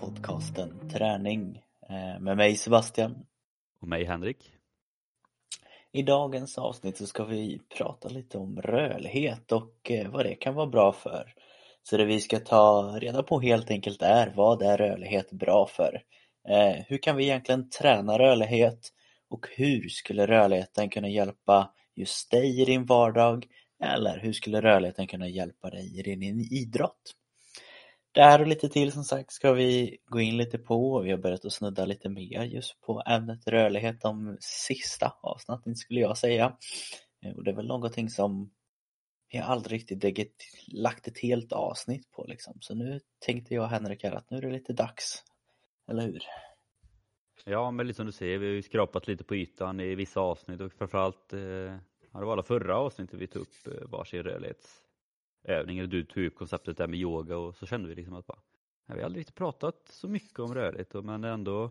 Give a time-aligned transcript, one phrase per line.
[0.00, 3.26] podcasten Träning eh, med mig Sebastian.
[3.80, 4.52] Och mig Henrik.
[5.92, 10.54] I dagens avsnitt så ska vi prata lite om rörlighet och eh, vad det kan
[10.54, 11.34] vara bra för.
[11.82, 16.02] Så det vi ska ta reda på helt enkelt är vad är rörlighet bra för?
[16.48, 18.88] Eh, hur kan vi egentligen träna rörlighet?
[19.30, 23.46] Och hur skulle rörligheten kunna hjälpa just dig i din vardag?
[23.84, 27.14] Eller hur skulle rörligheten kunna hjälpa dig i din idrott?
[28.12, 31.10] Det här och lite till som sagt ska vi gå in lite på och vi
[31.10, 36.18] har börjat att snudda lite mer just på ämnet rörlighet de sista avsnitten skulle jag
[36.18, 36.56] säga.
[37.24, 38.50] Eh, och det är väl någonting som
[39.32, 42.56] vi har aldrig riktigt lagt ett helt avsnitt på liksom.
[42.60, 45.24] Så nu tänkte jag Henrik här att nu är det lite dags.
[45.90, 46.22] Eller hur?
[47.44, 50.20] Ja, men lite som du säger, vi har ju skrapat lite på ytan i vissa
[50.20, 51.80] avsnitt och framförallt, eh, det
[52.10, 54.89] var alla förra avsnittet vi tog upp eh, varsin rörlighets
[55.42, 55.86] övningar.
[55.86, 58.38] du tog upp konceptet där med yoga och så kände vi liksom att bara,
[58.86, 61.70] vi har aldrig riktigt pratat så mycket om rörlighet men det är ändå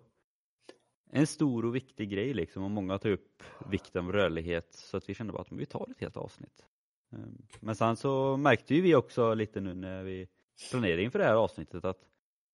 [1.11, 5.09] en stor och viktig grej liksom och många tar upp vikten av rörlighet så att
[5.09, 6.65] vi kände bara att vi tar ett helt avsnitt.
[7.11, 10.27] Ehm, men sen så märkte ju vi också lite nu när vi
[10.71, 12.05] planerade inför det här avsnittet att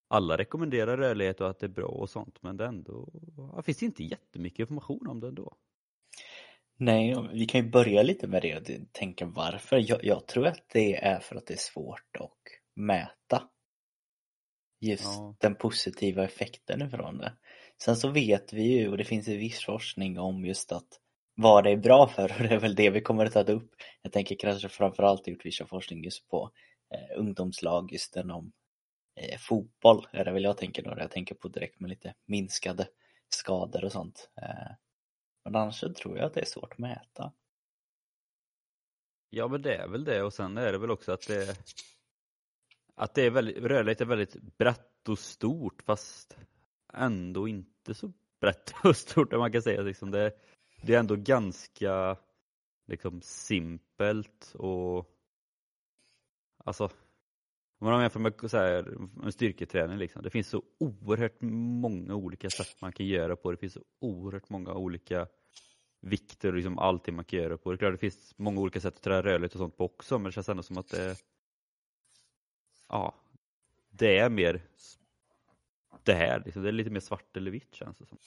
[0.08, 3.10] alla rekommenderar rörlighet och att det är bra och sånt men det ändå
[3.56, 5.56] det finns inte jättemycket information om det ändå.
[6.78, 9.90] Nej, vi kan ju börja lite med det och tänka varför.
[9.90, 12.32] Jag, jag tror att det är för att det är svårt att
[12.76, 13.44] mäta
[14.80, 15.36] just ja.
[15.40, 17.34] den positiva effekten ifrån det.
[17.82, 20.88] Sen så vet vi ju, och det finns ju viss forskning om just att
[21.36, 23.72] vad det är bra för och det är väl det vi kommer att ta upp.
[24.02, 26.52] Jag tänker kanske framförallt gjort vissa forskning just på
[26.94, 28.52] eh, ungdomslag just inom
[29.16, 30.96] eh, fotboll är det väl jag tänker då.
[30.98, 32.88] Jag tänker på direkt med lite minskade
[33.30, 34.30] skador och sånt.
[34.42, 34.72] Eh,
[35.46, 37.32] men annars så tror jag att det är svårt att mäta.
[39.30, 41.58] Ja men det är väl det och sen är det väl också att det
[42.96, 46.38] att det är väldigt, rörlighet är väldigt brett och stort fast
[46.94, 50.32] ändå inte så brett och stort om man kan säga liksom det,
[50.82, 52.18] det är ändå ganska
[52.88, 55.12] liksom simpelt och
[56.58, 56.90] alltså
[57.80, 60.24] om man jämför med så här, en styrketräning liksom.
[60.24, 61.42] Det finns så oerhört
[61.82, 63.52] många olika sätt man kan göra på.
[63.52, 65.28] Det finns så oerhört många olika
[66.02, 67.72] vikter och liksom allting man kan göra på.
[67.72, 70.18] Det är klart det finns många olika sätt att träna rörlighet och sånt på också
[70.18, 71.16] men det känns ändå som att det
[72.90, 73.16] ja,
[73.90, 74.62] det är mer
[76.04, 76.42] det här.
[76.46, 76.64] Liksom.
[76.64, 78.18] Det är lite mer svart eller vitt känns det som.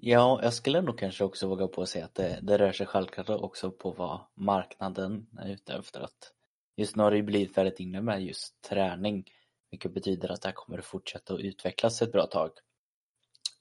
[0.00, 2.86] Ja, jag skulle nog kanske också våga på att säga att det, det rör sig
[2.86, 6.00] självklart också på vad marknaden är ute efter.
[6.00, 6.32] Att
[6.78, 9.24] just nu har det ju blivit väldigt inne med just träning.
[9.70, 12.50] Vilket betyder att det här kommer att fortsätta att utvecklas ett bra tag.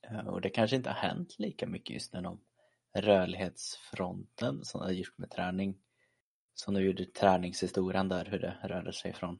[0.01, 2.41] Eh, och det kanske inte har hänt lika mycket just inom
[2.93, 5.77] rörlighetsfronten som det har gjort med träning.
[6.53, 9.39] Som nu gjorde träningshistorien där hur det rörde sig från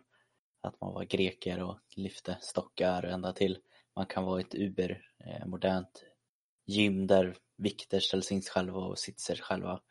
[0.62, 3.58] att man var greker och lyfte stockar ända till
[3.96, 6.10] man kan vara ett ubermodernt eh,
[6.66, 9.82] gym där vikter ställs in själva och sitter själva.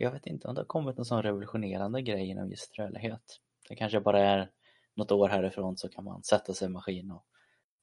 [0.00, 3.40] Jag vet inte om det har kommit en sån revolutionerande grej inom just rörlighet.
[3.68, 4.50] Det kanske bara är
[4.96, 7.24] något år härifrån så kan man sätta sig i maskin och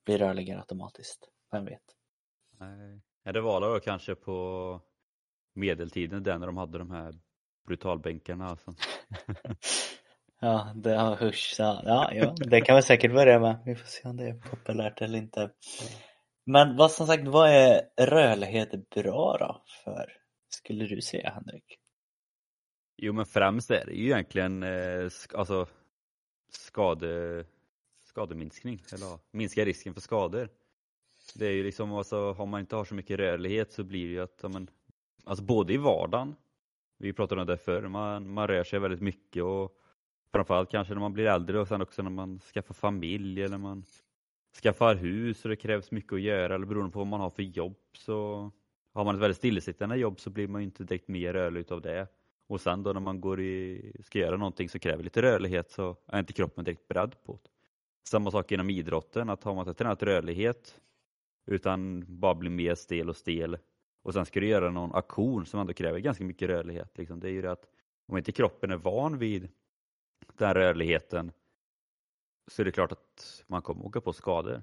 [0.05, 1.29] bli rörligare automatiskt.
[1.51, 1.83] Vem vet?
[2.59, 3.01] Nej.
[3.33, 4.81] det var då kanske på
[5.53, 7.19] medeltiden där när de hade de här
[7.67, 8.73] brutalbänkarna alltså.
[10.39, 11.55] Ja, det har hörs.
[11.59, 13.59] Ja, ja, ja, det kan vi säkert börja med.
[13.65, 15.51] Vi får se om det är populärt eller inte.
[16.45, 20.11] Men vad som sagt, vad är rörlighet bra då för,
[20.49, 21.79] skulle du säga Henrik?
[22.97, 25.67] Jo men främst är det ju egentligen eh, alltså
[26.49, 27.45] skade,
[28.03, 30.49] skademinskning, eller minska risken för skador.
[31.35, 34.13] Det är ju liksom, alltså, om man inte har så mycket rörlighet så blir det
[34.13, 34.61] ju att, ja,
[35.23, 36.35] alltså både i vardagen,
[36.97, 39.77] vi pratade om det förr, man, man rör sig väldigt mycket och
[40.31, 43.83] framförallt kanske när man blir äldre och sen också när man skaffar familj eller man
[44.63, 47.43] skaffar hus och det krävs mycket att göra eller beroende på vad man har för
[47.43, 48.51] jobb så
[48.93, 51.81] har man ett väldigt stillasittande jobb så blir man ju inte direkt mer rörlig utav
[51.81, 52.07] det.
[52.47, 55.95] Och sen då när man går i, ska göra någonting som kräver lite rörlighet så
[56.07, 57.49] är inte kroppen direkt beredd på det.
[58.07, 60.81] Samma sak inom idrotten, att har man inte tränat rörlighet
[61.45, 63.57] utan bara blir mer stel och stel
[64.03, 66.97] och sen ska du göra någon aktion som ändå kräver ganska mycket rörlighet.
[66.97, 67.19] Liksom.
[67.19, 67.67] Det är ju det att
[68.07, 69.49] om inte kroppen är van vid
[70.33, 71.31] den rörligheten
[72.47, 74.61] så är det klart att man kommer åka på skador.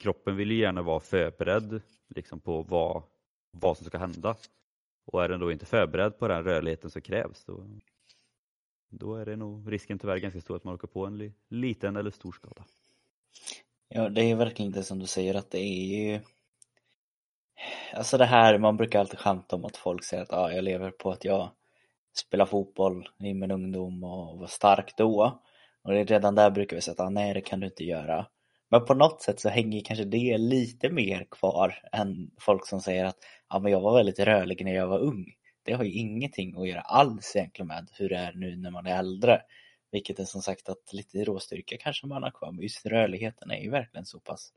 [0.00, 3.02] Kroppen vill ju gärna vara förberedd liksom, på vad,
[3.50, 4.36] vad som ska hända.
[5.04, 7.66] Och är den då inte förberedd på den rörligheten som krävs då,
[8.88, 11.96] då är det nog risken tyvärr ganska stor att man åker på en li, liten
[11.96, 12.64] eller stor skada.
[13.88, 16.20] Ja, det är verkligen det som du säger att det är ju
[17.92, 20.90] Alltså det här, man brukar alltid skämta om att folk säger att ah, jag lever
[20.90, 21.50] på att jag
[22.12, 25.42] spelar fotboll i min ungdom och var stark då.
[25.82, 28.26] Och redan där brukar vi säga att ah, nej det kan du inte göra.
[28.74, 33.04] Men på något sätt så hänger kanske det lite mer kvar än folk som säger
[33.04, 33.16] att
[33.48, 35.26] ja, men jag var väldigt rörlig när jag var ung.
[35.62, 38.86] Det har ju ingenting att göra alls egentligen med hur det är nu när man
[38.86, 39.42] är äldre.
[39.92, 43.60] Vilket är som sagt att lite råstyrka kanske man har kvar, men just rörligheten är
[43.60, 44.52] ju verkligen så pass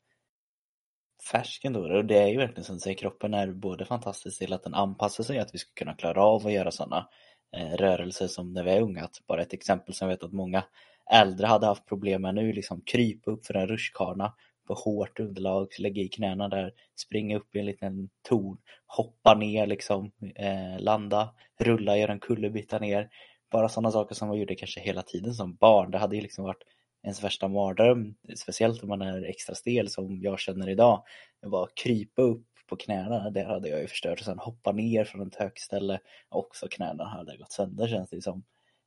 [1.32, 1.98] färsk ändå.
[1.98, 4.74] Och det är ju verkligen som du säger, kroppen är både fantastisk till att den
[4.74, 7.10] anpassar sig, att vi ska kunna klara av att göra sådana
[7.58, 9.04] eh, rörelser som när vi är unga.
[9.04, 10.64] Att bara ett exempel som jag vet att många
[11.12, 14.34] äldre hade haft problem med nu, liksom krypa upp för en rutschkana
[14.68, 19.68] på hårt underlag, lägga i knäna där, springa upp i en liten torn, hoppa ner
[19.68, 23.10] liksom, eh, landa, rulla, göra en kullerbytta ner.
[23.52, 25.92] Bara sådana saker som man gjorde kanske hela tiden som barn.
[25.92, 26.64] Det hade ju liksom varit
[27.04, 31.04] ens värsta mardröm, speciellt om man är extra stel som jag känner idag.
[31.42, 34.20] Det var krypa upp på knäna, det hade jag ju förstört.
[34.20, 36.00] Och sen hoppa ner från ett högt ställe,
[36.30, 38.44] också knäna hade gått sönder känns det som.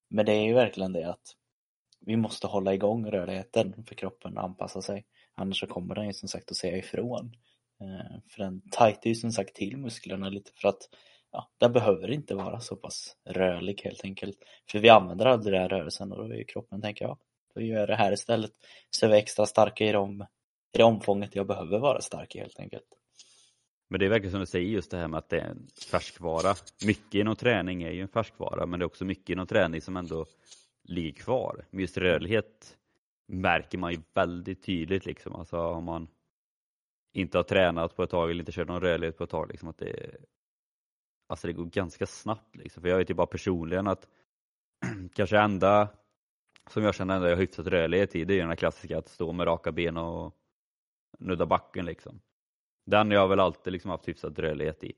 [0.08, 1.37] Men det är ju verkligen det att
[2.00, 5.05] vi måste hålla igång rörligheten för kroppen att anpassa sig.
[5.35, 7.32] Annars så kommer den ju som sagt att säga ifrån.
[7.81, 10.88] Eh, för den tajtar ju som sagt till musklerna lite för att
[11.32, 14.38] ja, den behöver inte vara så pass rörlig helt enkelt.
[14.70, 17.19] För vi använder aldrig den rörelsen och då är ju kroppen tänker jag,
[17.55, 18.52] då gör jag det här istället.
[18.91, 20.23] Så är vi extra starka i, de,
[20.75, 22.87] i det omfånget jag behöver vara stark i helt enkelt.
[23.88, 25.69] Men det är verkligen som du säger just det här med att det är en
[25.91, 26.55] färskvara.
[26.87, 29.97] Mycket inom träning är ju en färskvara men det är också mycket inom träning som
[29.97, 30.26] ändå
[30.90, 31.64] ligger kvar.
[31.70, 32.78] Men just rörlighet
[33.26, 35.34] märker man ju väldigt tydligt liksom.
[35.34, 36.08] Alltså om man
[37.12, 39.48] inte har tränat på ett tag eller inte kört någon rörlighet på ett tag.
[39.48, 40.16] Liksom, att det,
[41.26, 42.56] alltså det går ganska snabbt.
[42.56, 42.82] Liksom.
[42.82, 44.08] För jag vet ju bara personligen att
[45.14, 45.88] kanske enda
[46.70, 49.08] som jag känner att jag har hyfsat rörlighet i det är den här klassiska att
[49.08, 50.37] stå med raka ben och
[51.19, 51.84] nudda backen.
[51.84, 52.20] Liksom.
[52.87, 54.92] Den jag väl alltid liksom haft hyfsat rörlighet i.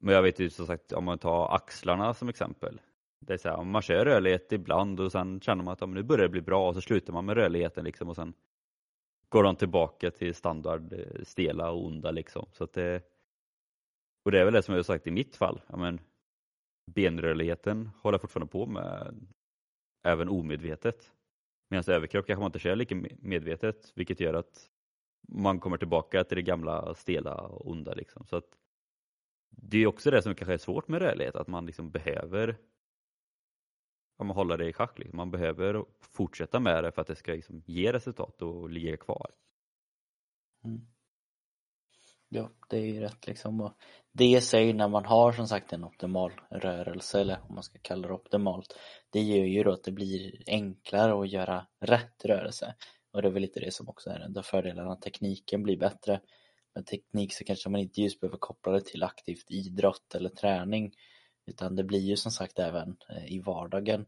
[0.00, 2.80] Men jag vet ju som sagt om man tar axlarna som exempel.
[3.20, 6.02] Det är så här, man kör rörlighet ibland och sen känner man att ja, nu
[6.02, 8.34] börjar det bli bra och så slutar man med rörligheten liksom och sen
[9.28, 12.46] går de tillbaka till standard eh, stela och onda liksom.
[12.52, 13.02] Så att det,
[14.24, 15.60] och det är väl det som jag har sagt i mitt fall.
[15.66, 16.00] Ja, men,
[16.94, 19.26] benrörligheten håller jag fortfarande på med
[20.04, 21.12] även omedvetet.
[21.70, 24.70] Medan överkropp kanske man inte kör lika medvetet vilket gör att
[25.28, 27.94] man kommer tillbaka till det gamla stela och onda.
[27.94, 28.26] Liksom.
[28.26, 28.58] Så att
[29.50, 32.56] det är också det som kanske är svårt med rörlighet, att man liksom behöver
[34.18, 34.98] ja, man hålla det i schack.
[34.98, 35.16] Liksom.
[35.16, 39.30] Man behöver fortsätta med det för att det ska liksom ge resultat och ligga kvar.
[40.64, 40.80] Mm.
[42.28, 43.60] Ja, det är ju rätt liksom.
[43.60, 43.72] Och
[44.12, 48.08] det sig när man har som sagt en optimal rörelse eller om man ska kalla
[48.08, 48.78] det optimalt.
[49.10, 52.74] Det gör ju då att det blir enklare att göra rätt rörelse.
[53.12, 54.96] Och det är väl lite det som också är en av fördelarna.
[54.96, 56.20] Tekniken blir bättre.
[56.74, 60.92] Med teknik så kanske man inte just behöver koppla det till aktivt idrott eller träning.
[61.48, 64.06] Utan det blir ju som sagt även eh, i vardagen.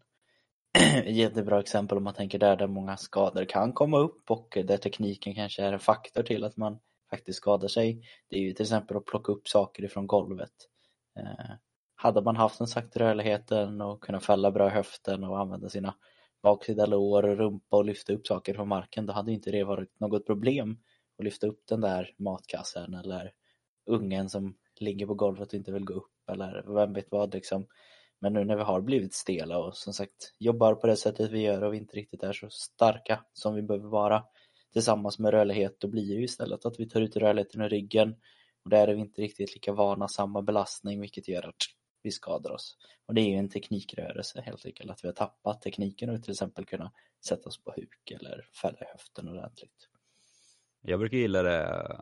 [1.06, 5.34] Jättebra exempel om man tänker där, där många skador kan komma upp och där tekniken
[5.34, 6.78] kanske är en faktor till att man
[7.10, 8.02] faktiskt skadar sig.
[8.28, 10.52] Det är ju till exempel att plocka upp saker ifrån golvet.
[11.18, 11.54] Eh,
[11.94, 15.94] hade man haft en sagt rörligheten och kunnat fälla bra höften och använda sina
[16.42, 20.00] baksida lår och rumpa och lyfta upp saker från marken då hade inte det varit
[20.00, 20.78] något problem
[21.18, 23.32] att lyfta upp den där matkassen eller
[23.86, 27.66] ungen som ligger på golvet och inte vill gå upp eller vem vet vad liksom.
[28.20, 31.40] Men nu när vi har blivit stela och som sagt jobbar på det sättet vi
[31.40, 34.24] gör och vi inte riktigt är så starka som vi behöver vara
[34.72, 38.14] tillsammans med rörlighet, då blir det ju istället att vi tar ut rörligheten ur ryggen
[38.64, 41.56] och där är vi inte riktigt lika vana samma belastning vilket gör att
[42.02, 42.76] vi skadar oss.
[43.06, 46.32] Och det är ju en teknikrörelse helt enkelt, att vi har tappat tekniken och till
[46.32, 46.92] exempel kunna
[47.26, 49.88] sätta oss på huk eller fälla i höften ordentligt.
[50.82, 52.00] Jag brukar gilla det,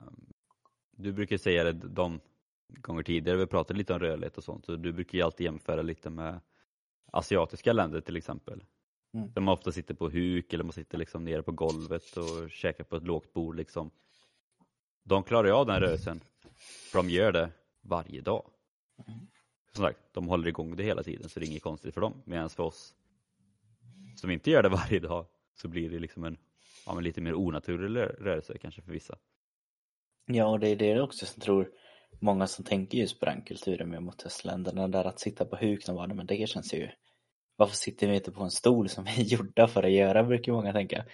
[0.91, 2.21] du brukar säga det de
[2.69, 5.83] gånger tidigare vi pratade lite om rörlighet och sånt, så du brukar ju alltid jämföra
[5.83, 6.41] lite med
[7.13, 8.65] asiatiska länder till exempel.
[9.15, 9.33] Mm.
[9.33, 12.85] Där man ofta sitter på huk eller man sitter liksom nere på golvet och käkar
[12.85, 13.57] på ett lågt bord.
[13.57, 13.91] Liksom.
[15.05, 16.21] De klarar ju av den rörelsen
[16.91, 18.51] för de gör det varje dag.
[19.09, 19.21] Mm.
[19.73, 22.23] Som sagt, de håller igång det hela tiden så det är inget konstigt för dem.
[22.25, 22.95] Medan för oss
[24.17, 26.37] som inte gör det varje dag så blir det liksom en
[26.87, 29.19] ja, lite mer onaturlig rörelse kanske för vissa.
[30.27, 31.71] Ja, och det är det också som tror
[32.21, 35.87] många som tänker just på den kulturen med mot östländerna där att sitta på huk,
[35.87, 36.91] de bara, men det känns ju
[37.57, 40.53] varför sitter vi inte på en stol som vi är gjorda för att göra, brukar
[40.53, 41.05] många tänka.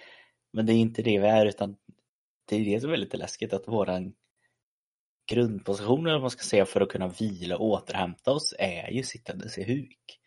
[0.53, 1.75] Men det är inte det vi är, utan
[2.45, 4.13] det är det som är lite läskigt, att våran
[5.31, 9.57] grundposition, eller man ska säga, för att kunna vila och återhämta oss är ju sittandes
[9.57, 10.19] i huk.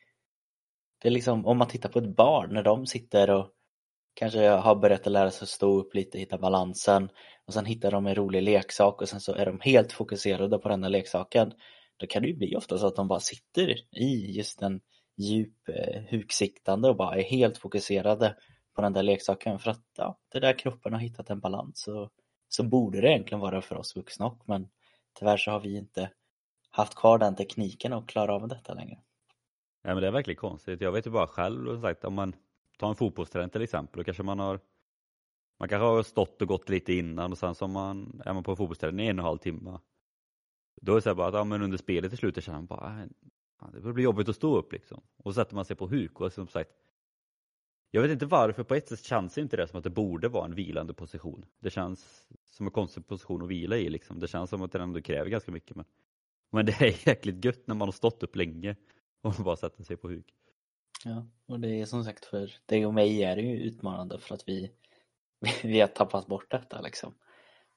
[1.03, 3.51] Det är liksom, om man tittar på ett barn, när de sitter och
[4.19, 7.09] kanske har börjat att lära sig att stå upp lite, hitta balansen
[7.47, 10.69] och sen hittar de en rolig leksak och sen så är de helt fokuserade på
[10.69, 11.53] den där leksaken.
[11.97, 14.81] Då kan det ju bli ofta så att de bara sitter i just den
[15.17, 18.37] djup eh, huksiktande och bara är helt fokuserade
[18.75, 22.11] på den där leksaken för att ja, det där kroppen har hittat en balans så,
[22.49, 24.69] så borde det egentligen vara för oss vuxna också men
[25.19, 26.11] tyvärr så har vi inte
[26.71, 28.99] haft kvar den tekniken och klarar av detta längre.
[29.83, 30.81] Ja, men det är verkligen konstigt.
[30.81, 32.35] Jag vet ju bara själv, sagt, om man
[32.79, 34.61] Ta en fotbollsträning till exempel, då kanske man har
[35.59, 38.57] man kanske har stått och gått lite innan och sen så man, är man på
[38.57, 39.79] fotbollsträning i en och en halv timme.
[40.81, 43.09] Då är det så bara att ja, men under spelet till slut känner man bara,
[43.73, 45.01] det blir jobbigt att stå upp liksom.
[45.17, 46.71] Och så sätter man sig på huk och som sagt,
[47.91, 50.45] jag vet inte varför, på ett sätt känns inte det som att det borde vara
[50.45, 51.45] en vilande position.
[51.61, 54.21] Det känns som en konstig position att vila i liksom.
[54.21, 55.77] Det känns som att den ändå kräver ganska mycket.
[55.77, 55.85] Men,
[56.51, 58.77] men det är jäkligt gött när man har stått upp länge
[59.21, 60.35] och bara sätter sig på huk.
[61.05, 64.35] Ja, och det är som sagt för dig och mig är det ju utmanande för
[64.35, 64.73] att vi,
[65.63, 67.15] vi har tappat bort detta liksom.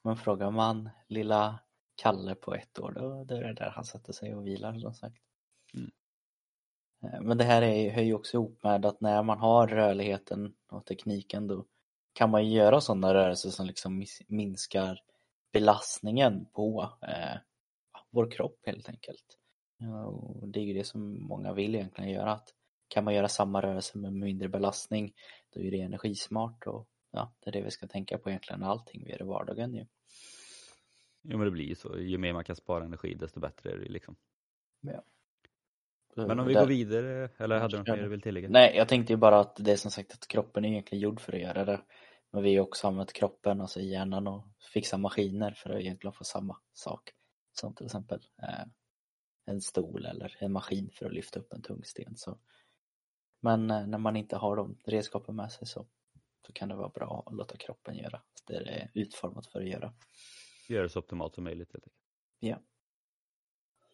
[0.02, 1.58] Men frågar man lilla
[1.94, 4.94] Kalle på ett år då, då är det där han sätter sig och vilar som
[4.94, 5.22] sagt.
[5.74, 5.90] Mm.
[7.02, 10.54] Eh, men det här är, hör ju också ihop med att när man har rörligheten
[10.68, 11.64] och tekniken då
[12.12, 15.00] kan man ju göra sådana rörelser som liksom minskar
[15.52, 17.38] belastningen på eh,
[18.10, 19.38] vår kropp helt enkelt.
[20.06, 22.32] Och det är ju det som många vill egentligen göra.
[22.32, 22.54] Att
[22.92, 25.14] kan man göra samma rörelse med mindre belastning
[25.54, 29.02] då är det energismart och ja, det är det vi ska tänka på egentligen allting
[29.04, 29.86] vi gör i vardagen ju.
[31.22, 31.98] Jo men det blir ju så.
[31.98, 34.16] Ju mer man kan spara energi desto bättre är det liksom.
[34.80, 35.04] Ja.
[36.14, 38.48] Men om vi går vidare, eller hade du något mer du vill tillägga?
[38.48, 41.20] Nej, jag tänkte ju bara att det är som sagt att kroppen är egentligen gjord
[41.20, 41.80] för att göra det.
[42.30, 46.24] Men vi har också använt kroppen, alltså hjärnan och fixa maskiner för att egentligen få
[46.24, 47.10] samma sak.
[47.52, 48.64] Som till exempel eh,
[49.46, 52.16] en stol eller en maskin för att lyfta upp en tung sten.
[52.16, 52.38] Så.
[53.42, 55.86] Men eh, när man inte har de redskapen med sig så,
[56.46, 59.68] så kan det vara bra att låta kroppen göra det det är utformat för att
[59.68, 59.94] göra.
[60.68, 62.02] Göra det så optimalt som möjligt helt enkelt.
[62.40, 62.58] Ja.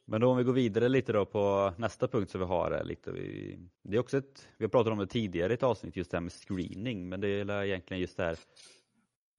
[0.05, 2.85] Men då om vi går vidare lite då på nästa punkt som vi har är
[2.85, 5.97] lite, vi, det är också ett, vi har pratat om det tidigare i ett avsnitt,
[5.97, 8.39] just det här med screening, men det är egentligen just det här,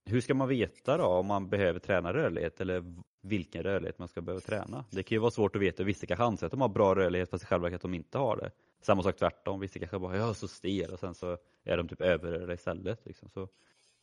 [0.06, 2.84] hur ska man veta då om man behöver träna rörlighet eller
[3.22, 4.86] vilken rörlighet man ska behöva träna?
[4.92, 7.30] Det kan ju vara svårt att veta, vissa kanske anser att de har bra rörlighet
[7.30, 8.52] fast i själva verket att de inte har det.
[8.82, 11.88] Samma sak tvärtom, vissa kanske bara, jag är så stel och sen så är de
[11.88, 13.06] typ överrörliga istället.
[13.06, 13.30] Liksom.
[13.30, 13.48] Så,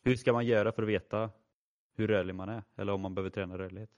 [0.03, 1.29] hur ska man göra för att veta
[1.95, 3.89] hur rörlig man är eller om man behöver träna rörlighet?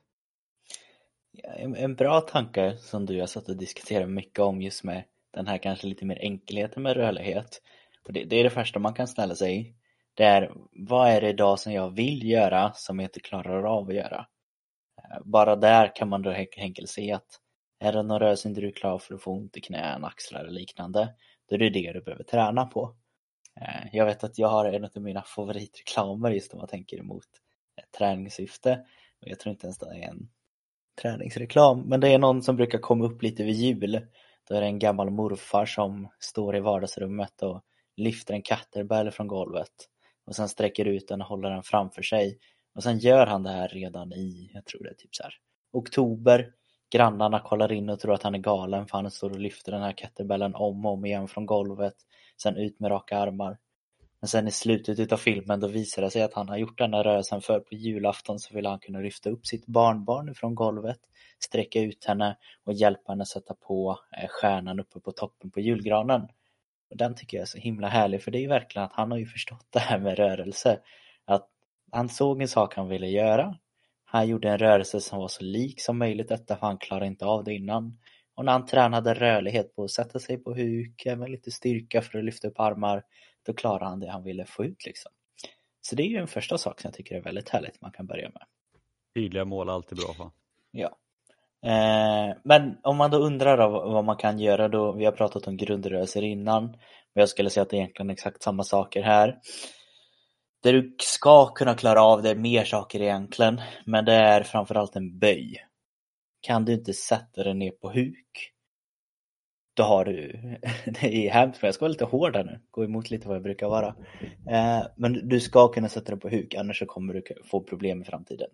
[1.76, 5.58] En bra tanke som du har satt och diskuterat mycket om just med den här
[5.58, 7.62] kanske lite mer enkelheten med rörlighet.
[8.08, 9.76] Och det, det, är det första man kan ställa sig.
[10.14, 13.88] Det är, vad är det idag som jag vill göra som jag inte klarar av
[13.88, 14.26] att göra?
[15.26, 17.40] Bara där kan man då enkelt se att
[17.80, 20.40] är det någon rörelse inte du är klar för att få ont i knän, axlar
[20.40, 21.14] eller liknande,
[21.50, 22.96] då är det det du behöver träna på.
[23.62, 27.28] Eh, jag vet att jag har en av mina favoritreklamer just om man tänker emot
[27.78, 28.86] eh, träningssyfte.
[29.20, 30.30] Jag tror inte ens det är en
[31.02, 31.82] träningsreklam.
[31.82, 34.08] Men det är någon som brukar komma upp lite vid jul.
[34.50, 37.62] Då är det en gammal morfar som står i vardagsrummet och
[37.98, 39.74] lyfter en katterbell från golvet.
[40.26, 42.40] Och sen sträcker ut den och håller den framför sig.
[42.76, 45.34] Och sen gör han det här redan i, jag tror det är typ så här,
[45.72, 46.52] oktober.
[46.92, 49.82] Grannarna kollar in och tror att han är galen för han står och lyfter den
[49.82, 51.96] här kettlebellen om och om igen från golvet.
[52.42, 53.58] Sen ut med raka armar.
[54.22, 56.94] Men sen i slutet utav filmen då visar det sig att han har gjort den
[56.94, 61.00] här rörelsen för på julafton så vill han kunna lyfta upp sitt barnbarn från golvet,
[61.40, 66.22] sträcka ut henne och hjälpa henne sätta på eh, stjärnan uppe på toppen på julgranen.
[66.90, 69.12] Och den tycker jag är så himla härlig för det är ju verkligen att han
[69.12, 70.80] har ju förstått det här med rörelse.
[71.92, 73.58] Han såg en sak han ville göra.
[74.06, 77.26] Han gjorde en rörelse som var så lik som möjligt detta för han klarade inte
[77.26, 77.98] av det innan.
[78.36, 82.20] Och när han tränade rörlighet på att sätta sig på huk, med lite styrka för
[82.20, 83.04] att lyfta upp armar
[83.46, 85.12] då klarar han det han ville få ut liksom.
[85.82, 88.08] Så det är ju en första sak som jag tycker är väldigt härligt man kan
[88.08, 88.44] börja med.
[89.16, 90.32] Tydliga mål är alltid bra va?
[90.72, 90.98] Ja.
[91.66, 95.58] Eh, men om man då undrar vad man kan göra då, vi har pratat om
[95.58, 96.66] grundrörelser innan,
[97.14, 99.40] men jag skulle säga att det är egentligen exakt samma saker här.
[100.64, 104.96] Det du ska kunna klara av det är mer saker egentligen, men det är framförallt
[104.96, 105.66] en böj.
[106.42, 108.54] Kan du inte sätta dig ner på huk,
[109.74, 110.32] då har du,
[110.86, 113.36] det är hemskt men jag ska vara lite hård här nu, gå emot lite vad
[113.36, 113.96] jag brukar vara.
[114.50, 118.02] Eh, men du ska kunna sätta dig på huk annars så kommer du få problem
[118.02, 118.50] i framtiden.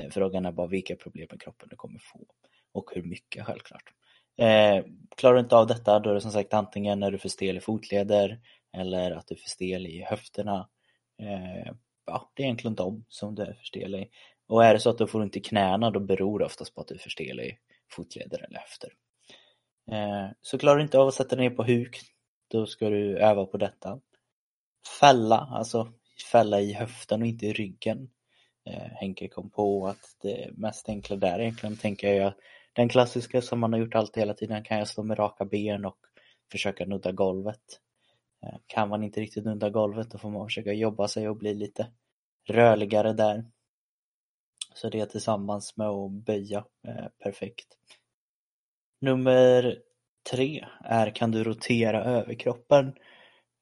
[0.00, 2.20] Eh, frågan är bara vilka problem med kroppen du kommer få
[2.72, 3.82] och hur mycket självklart.
[4.38, 4.84] Eh,
[5.16, 7.28] klarar du inte av detta då är det som sagt antingen när du är för
[7.28, 8.40] stel i fotleder
[8.76, 10.68] eller att du är för stel i höfterna.
[11.22, 11.72] Eh,
[12.06, 14.08] ja, det är egentligen de som du är för stel i.
[14.48, 16.80] Och är det så att du får ont i knäna då beror det oftast på
[16.80, 17.58] att du är för stel i
[17.90, 18.92] fotleder eller höfter.
[19.90, 22.00] Eh, så klarar du inte av att sätta dig ner på huk,
[22.48, 24.00] då ska du öva på detta.
[25.00, 25.92] Fälla, alltså
[26.32, 28.10] fälla i höften och inte i ryggen.
[28.66, 32.32] Eh, Henke kom på att det mest enkla där egentligen tänker jag
[32.72, 35.84] den klassiska som man har gjort alltid hela tiden kan jag stå med raka ben
[35.84, 35.98] och
[36.52, 37.80] försöka nudda golvet.
[38.66, 41.86] Kan man inte riktigt nudda golvet då får man försöka jobba sig och bli lite
[42.48, 43.44] rörligare där.
[44.74, 47.66] Så det tillsammans med att böja är perfekt.
[49.00, 49.78] Nummer
[50.30, 52.94] tre är kan du rotera överkroppen?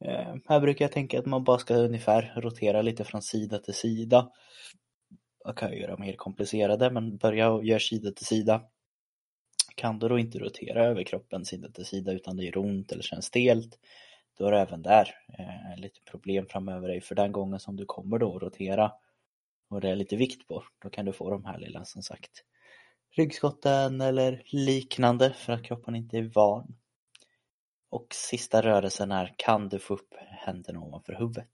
[0.04, 3.74] Eh, här brukar jag tänka att man bara ska ungefär rotera lite från sida till
[3.74, 4.30] sida.
[5.44, 8.62] Man kan göra mer komplicerade men börja och gör sida till sida.
[9.74, 13.24] Kan du då inte rotera överkroppen sida till sida utan det gör ont eller känns
[13.24, 13.78] stelt
[14.36, 17.84] då är det även där eh, lite problem framöver dig för den gången som du
[17.84, 18.92] kommer då rotera
[19.70, 22.44] och det är lite vikt på, då kan du få de här lilla som sagt
[23.16, 26.76] ryggskotten eller liknande för att kroppen inte är van.
[27.90, 31.48] Och sista rörelsen är, kan du få upp händerna ovanför huvudet?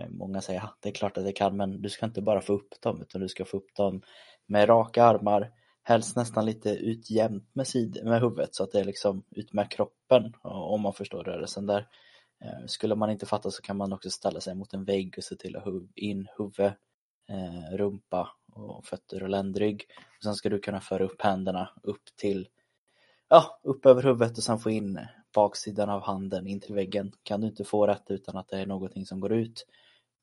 [0.00, 2.40] Eh, många säger, ja det är klart att det kan men du ska inte bara
[2.40, 4.02] få upp dem utan du ska få upp dem
[4.46, 5.52] med raka armar,
[5.82, 9.70] helst nästan lite utjämnt med, sid med huvudet så att det är liksom ut med
[9.70, 11.88] kroppen om man förstår rörelsen där.
[12.44, 15.24] Eh, skulle man inte fatta så kan man också ställa sig mot en vägg och
[15.24, 16.72] se till att in huvud,
[17.28, 19.84] eh, rumpa och fötter och ländrygg.
[20.16, 22.48] Och sen ska du kunna föra upp händerna upp till,
[23.28, 25.00] ja, upp över huvudet och sen få in
[25.34, 27.12] baksidan av handen in till väggen.
[27.22, 29.66] Kan du inte få rätt utan att det är någonting som går ut,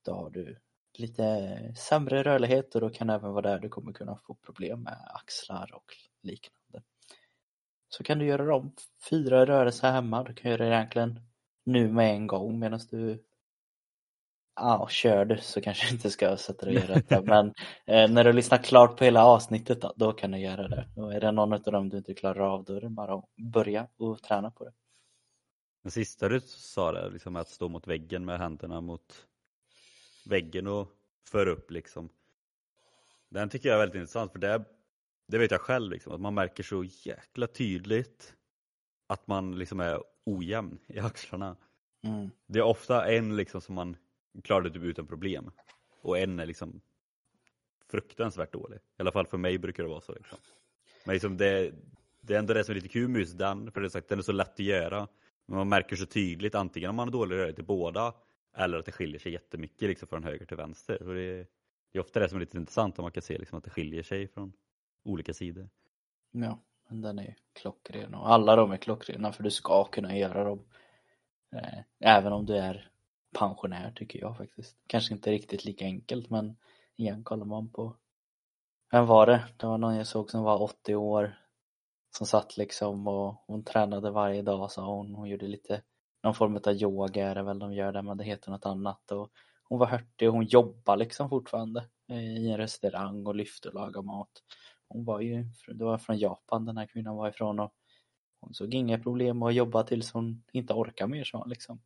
[0.05, 0.59] då har du
[0.99, 4.83] lite sämre rörlighet och då kan det även vara där du kommer kunna få problem
[4.83, 6.87] med axlar och liknande.
[7.89, 8.75] Så kan du göra de
[9.09, 11.19] fyra rörelser hemma, du kan göra det egentligen
[11.65, 13.23] nu med en gång medan du
[14.55, 17.53] ja, kör du så kanske du inte ska sätta dig och göra detta men
[17.85, 20.87] eh, när du lyssnar klart på hela avsnittet då, då kan du göra det.
[20.95, 23.25] Och är det någon av dem du inte klarar av då är det bara att
[23.35, 24.71] börja och träna på det.
[25.83, 29.27] Det sista du sa där, liksom att stå mot väggen med händerna mot
[30.29, 30.91] väggen och
[31.27, 32.09] föra upp liksom.
[33.29, 34.63] Den tycker jag är väldigt intressant för det,
[35.27, 38.35] det vet jag själv liksom, att man märker så jäkla tydligt
[39.07, 41.55] att man liksom är ojämn i axlarna.
[42.03, 42.29] Mm.
[42.45, 43.97] Det är ofta en liksom som man
[44.43, 45.51] klarar det typ utan problem
[46.01, 46.81] och en är liksom
[47.91, 48.77] fruktansvärt dålig.
[48.77, 50.13] I alla fall för mig brukar det vara så.
[50.13, 50.37] Liksom.
[51.05, 51.73] Men liksom det,
[52.21, 54.09] det är ändå det som är lite kul med just den, för det är sagt,
[54.09, 55.07] den är så lätt att göra.
[55.45, 58.13] Men man märker så tydligt antingen om man har dålig rörlighet till båda
[58.53, 61.03] eller att det skiljer sig jättemycket liksom från höger till vänster.
[61.03, 61.47] Och det,
[61.91, 63.69] det är ofta det som är lite intressant om man kan se liksom att det
[63.69, 64.53] skiljer sig från
[65.03, 65.69] olika sidor.
[66.31, 70.43] Ja, men den är klockren och alla de är klockrena för du ska kunna göra
[70.43, 70.65] dem.
[71.55, 72.91] Eh, även om du är
[73.39, 74.77] pensionär tycker jag faktiskt.
[74.87, 76.57] Kanske inte riktigt lika enkelt men
[76.95, 77.95] igen kollar man på
[78.91, 79.43] vem var det?
[79.57, 81.37] Det var någon jag såg som var 80 år
[82.17, 85.15] som satt liksom och hon tränade varje dag sa hon.
[85.15, 85.81] Hon gjorde lite
[86.23, 89.11] någon form av yoga är det väl de gör där men det heter något annat
[89.11, 89.31] och
[89.63, 93.75] hon var hörtig och hon jobbar liksom fortfarande eh, i en restaurang och lyfter och
[93.75, 94.31] lagar mat.
[94.87, 97.73] Hon var ju, det var från Japan den här kvinnan var ifrån och
[98.41, 101.81] hon såg inga problem att jobba tills hon inte orkar mer så liksom.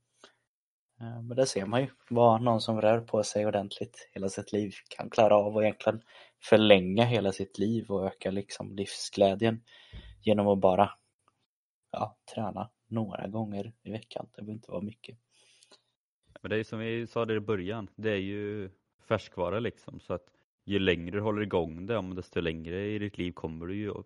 [1.00, 4.52] Eh, men det ser man ju vad någon som rör på sig ordentligt hela sitt
[4.52, 6.02] liv kan klara av och egentligen
[6.44, 9.64] förlänga hela sitt liv och öka liksom livsglädjen
[10.22, 10.92] genom att bara
[11.92, 14.28] ja, träna några gånger i veckan.
[14.36, 15.18] Det behöver inte vara mycket.
[16.42, 20.14] Men det är som vi sa det i början, det är ju färskvara liksom så
[20.14, 20.30] att
[20.66, 24.06] ju längre du håller igång det, desto längre i ditt liv kommer du ju att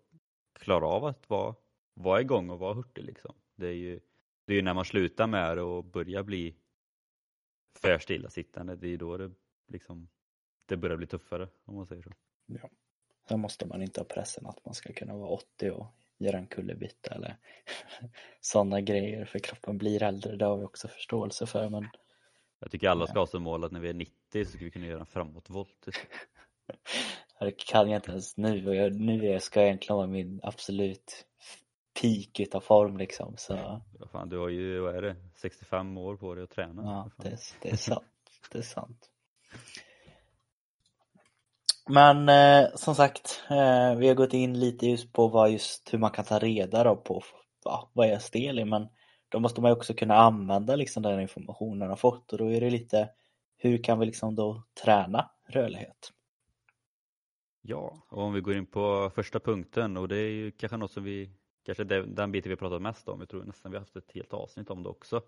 [0.52, 1.54] klara av att vara,
[1.94, 3.34] vara igång och vara hurtig liksom.
[3.56, 4.00] Det är ju
[4.44, 6.54] det är ju när man slutar med det och börjar bli
[7.74, 9.30] för stillasittande, det är då det
[9.66, 10.08] liksom
[10.66, 12.10] det börjar bli tuffare om man säger så.
[12.46, 12.70] Ja.
[13.28, 15.86] Sen måste man inte ha pressen att man ska kunna vara 80 och
[16.18, 17.36] göra en kullerbytta eller
[18.40, 21.88] sådana grejer för kroppen blir äldre, det har vi också förståelse för men
[22.58, 24.70] Jag tycker alla ska ha som mål att när vi är 90 så ska vi
[24.70, 25.88] kunna göra en framåtvolt
[27.40, 31.26] Det kan jag inte ens nu och jag, nu ska jag egentligen vara min absolut
[32.00, 36.16] peak utav form liksom så ja, fan, Du har ju, vad är det, 65 år
[36.16, 36.82] på dig att träna.
[36.82, 38.04] Ja, det, det är sant,
[38.52, 39.10] det är sant
[41.88, 45.98] men eh, som sagt, eh, vi har gått in lite just på vad just hur
[45.98, 47.22] man kan ta reda då på
[47.64, 48.88] va, vad är stel i men
[49.28, 52.52] då måste man ju också kunna använda liksom den informationen man har fått och då
[52.52, 53.08] är det lite
[53.56, 56.12] hur kan vi liksom då träna rörlighet?
[57.62, 60.92] Ja, och om vi går in på första punkten och det är ju kanske något
[60.92, 61.30] som vi,
[61.64, 64.12] kanske den, den biten vi pratat mest om, jag tror nästan vi har haft ett
[64.14, 65.22] helt avsnitt om det också.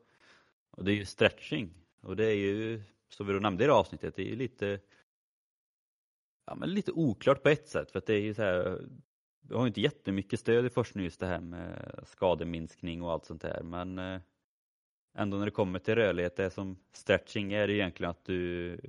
[0.71, 3.73] Och det är ju stretching och det är ju, som vi då nämnde i det
[3.73, 4.81] avsnittet, det är ju lite
[6.47, 8.89] ja, men lite oklart på ett sätt för att det är ju så här,
[9.41, 13.43] vi har inte jättemycket stöd i forskning just det här med skademinskning och allt sånt
[13.43, 14.21] där men eh,
[15.15, 18.81] ändå när det kommer till rörlighet, det som stretching är det egentligen att du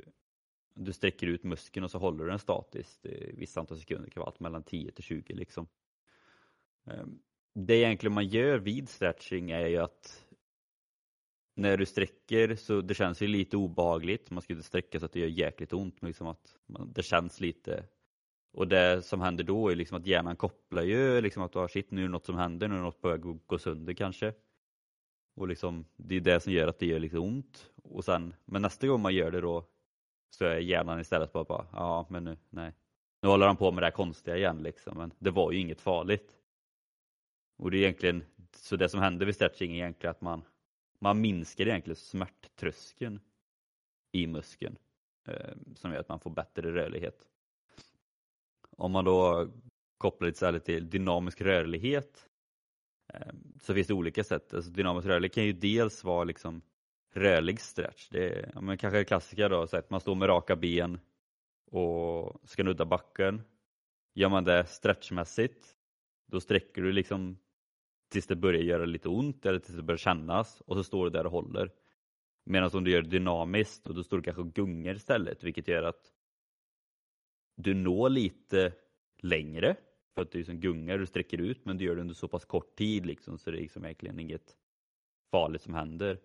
[0.74, 4.12] du sträcker ut muskeln och så håller du den statiskt i vissa antal sekunder, det
[4.12, 5.68] kan vara allt mellan 10 till 20 liksom.
[6.86, 7.20] Ehm,
[7.54, 10.21] det egentligen man gör vid stretching är ju att
[11.56, 14.32] när du sträcker så det känns ju lite obagligt.
[14.32, 16.56] Man ska inte sträcka så att det gör jäkligt ont men liksom att
[16.96, 17.86] det känns lite
[18.54, 21.92] och det som händer då är liksom att hjärnan kopplar ju liksom att ah, shit
[21.92, 23.94] nu är det något som händer, nu är det något på väg att gå sönder
[23.94, 24.34] kanske.
[25.36, 27.72] Och liksom det är det som gör att det gör lite ont.
[27.84, 29.66] Och sen, men nästa gång man gör det då
[30.30, 32.74] så är hjärnan istället bara, bara ja men nu, nej.
[33.22, 35.82] Nu håller han på med det här konstiga igen liksom, men det var ju inget
[35.82, 36.38] farligt.
[37.58, 38.24] Och det är egentligen,
[38.56, 40.42] så det som händer vid stretching är egentligen att man,
[41.02, 43.20] man minskar egentligen smärttröskeln
[44.12, 44.78] i muskeln.
[45.28, 47.26] Eh, som gör att man får bättre rörlighet.
[48.78, 49.50] Om man då
[49.98, 52.30] kopplar lite till dynamisk rörlighet
[53.14, 54.54] eh, så finns det olika sätt.
[54.54, 56.62] Alltså dynamisk rörlighet kan ju dels vara liksom
[57.14, 58.10] rörlig stretch.
[58.10, 61.00] Det är ja, men kanske det klassiska då, så att man står med raka ben
[61.72, 63.42] och ska nudda backen.
[64.14, 65.76] Gör man det stretchmässigt,
[66.28, 67.38] då sträcker du liksom
[68.12, 71.10] tills det börjar göra lite ont eller tills det börjar kännas och så står du
[71.12, 71.72] där och håller.
[72.46, 75.68] Medan om du gör det dynamiskt och då står du kanske och gungar istället vilket
[75.68, 76.14] gör att
[77.56, 78.74] du når lite
[79.18, 79.76] längre
[80.16, 82.46] för att du liksom gungar och sträcker ut men du gör det under så pass
[82.46, 84.58] kort tid liksom så det är liksom egentligen inget
[85.32, 86.20] farligt som händer.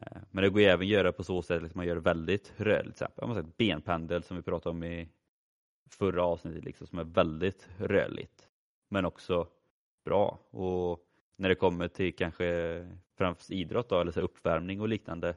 [0.00, 2.00] Eh, men det går ju även att göra på så sätt att man gör det
[2.00, 2.96] väldigt rörligt.
[2.96, 5.08] Till exempel benpendel som vi pratade om i
[5.90, 8.48] förra avsnittet liksom, som är väldigt rörligt.
[8.88, 9.48] Men också
[10.04, 10.38] bra.
[10.50, 12.88] Och när det kommer till kanske
[13.18, 15.36] främst idrott då, eller så uppvärmning och liknande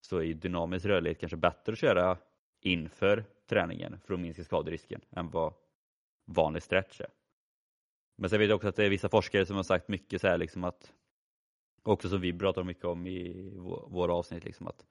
[0.00, 2.18] så är dynamisk rörlighet kanske bättre att köra
[2.60, 5.54] inför träningen för att minska skaderisken än vad
[6.24, 7.10] vanlig stretch är.
[8.16, 10.28] Men sen vet jag också att det är vissa forskare som har sagt mycket så
[10.28, 10.92] här liksom att
[11.82, 13.52] också som vi pratar mycket om i
[13.88, 14.86] våra avsnitt liksom att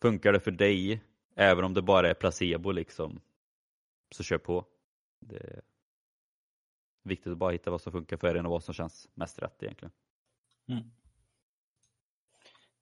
[0.00, 1.00] funkar det för dig
[1.34, 3.20] även om det bara är placebo liksom
[4.10, 4.64] så kör på.
[5.20, 5.62] Det är
[7.02, 9.62] viktigt att bara hitta vad som funkar för en och vad som känns mest rätt
[9.62, 9.92] egentligen.
[10.68, 10.90] Mm.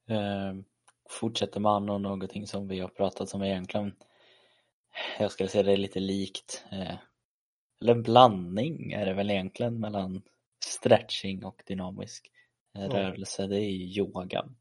[0.06, 0.64] Eh,
[1.10, 3.94] fortsätter man och någonting som vi har pratat om egentligen
[5.18, 6.96] jag skulle säga det är lite likt eh,
[7.80, 10.22] eller en blandning är det väl egentligen mellan
[10.64, 12.30] stretching och dynamisk
[12.74, 12.90] mm.
[12.90, 14.56] rörelse, det är ju yogan.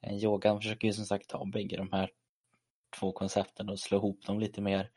[0.00, 2.10] Eh, yogan försöker ju som sagt ta bägge de här
[2.98, 4.90] två koncepten och slå ihop dem lite mer.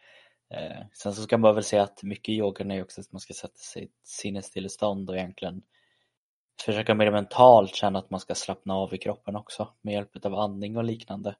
[0.49, 3.33] Eh, sen så ska man väl säga att mycket yogan är också att man ska
[3.33, 5.61] sätta sig i ett sinnesstillestånd och egentligen
[6.65, 10.35] försöka mer mentalt känna att man ska slappna av i kroppen också med hjälp av
[10.35, 11.35] andning och liknande.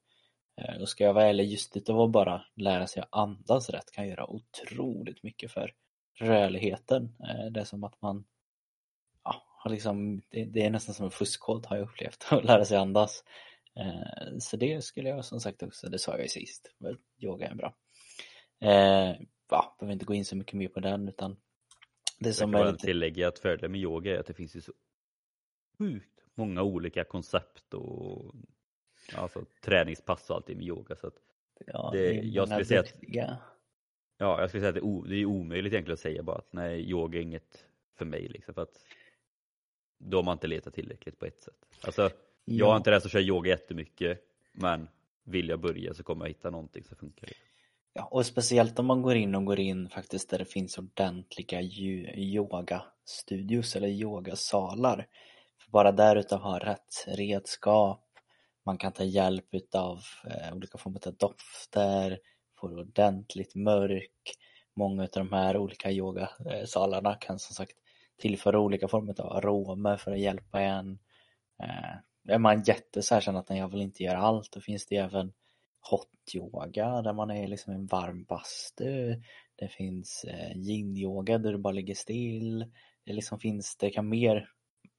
[0.62, 3.91] Eh, och ska jag vara ärlig, just utav att bara lära sig att andas rätt
[3.91, 5.74] kan göra otroligt mycket för
[6.20, 7.15] rörligheten.
[7.20, 8.26] Eh, det är som att man
[9.24, 12.78] ja, har liksom, det, är nästan som en fuskkod har jag upplevt, att lära sig
[12.78, 13.24] andas.
[13.76, 16.72] Eh, så det skulle jag som sagt också, det sa jag ju sist,
[17.20, 17.76] yoga är bra.
[18.60, 21.38] Ja, behöver inte gå in så mycket mer på den utan
[22.20, 22.86] det som jag kan är lite...
[22.86, 24.74] tillägga att fördelen med yoga är att det finns ju så
[25.78, 28.36] sjukt många olika koncept och
[29.15, 30.96] alltså, träningspass och allting med yoga.
[30.96, 31.18] Så att
[31.65, 32.94] ja, det, det jag skulle säga att,
[34.18, 36.38] Ja, jag skulle säga att det är, o, det är omöjligt egentligen att säga bara
[36.38, 37.65] att nej, yoga är inget
[37.96, 38.54] för mig liksom.
[38.54, 38.86] För att
[39.98, 41.65] då har man inte letat tillräckligt på ett sätt.
[41.82, 42.10] Alltså, ja.
[42.46, 44.22] jag har inte rätt att köra yoga jättemycket,
[44.54, 44.88] men
[45.24, 47.30] vill jag börja så kommer jag hitta någonting som funkar.
[47.98, 51.62] Ja, och speciellt om man går in och går in faktiskt där det finns ordentliga
[52.16, 55.08] yogastudios eller yogasalar.
[55.64, 58.04] För bara där utav ha rätt redskap,
[58.66, 62.20] man kan ta hjälp utav eh, olika former av dofter,
[62.60, 64.36] få det ordentligt mörk.
[64.76, 67.78] Många av de här olika yogasalarna kan som sagt
[68.18, 71.00] tillföra olika former av aromer för att hjälpa en.
[71.64, 71.96] Eh,
[72.34, 75.34] är man jätteså att jag vill inte göra allt, då finns det även
[75.89, 79.21] hot yoga där man är liksom en varm bastu.
[79.56, 82.71] Det finns eh, yin yoga där du bara ligger still.
[83.04, 84.50] Det liksom finns, det kan mer,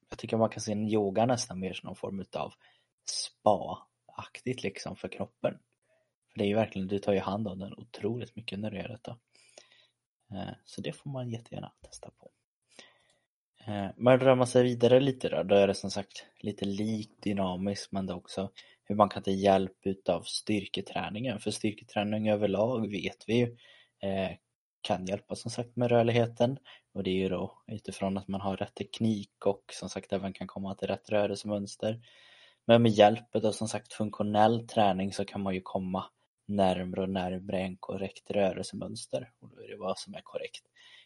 [0.08, 2.54] jag tycker man kan se en yoga nästan mer som någon form utav
[3.10, 5.58] spa-aktigt liksom för kroppen.
[6.32, 8.76] För det är ju verkligen, du tar ju hand om den otroligt mycket när du
[8.76, 9.18] gör detta.
[10.32, 12.30] Eh, så det får man jättegärna testa på.
[13.66, 17.22] Eh, men rör man sig vidare lite då, då är det som sagt lite likt
[17.22, 18.50] dynamiskt men det är också
[18.86, 21.40] hur man kan ta hjälp utav styrketräningen.
[21.40, 23.56] För styrketräning överlag vet vi ju
[24.02, 24.30] eh,
[24.80, 26.58] kan hjälpa som sagt med rörligheten
[26.94, 30.32] och det är ju då utifrån att man har rätt teknik och som sagt även
[30.32, 32.00] kan komma till rätt rörelsemönster.
[32.66, 36.04] Men med hjälp av som sagt funktionell träning så kan man ju komma
[36.48, 40.62] närmre och närmre en korrekt rörelsemönster och då är det vad som är korrekt.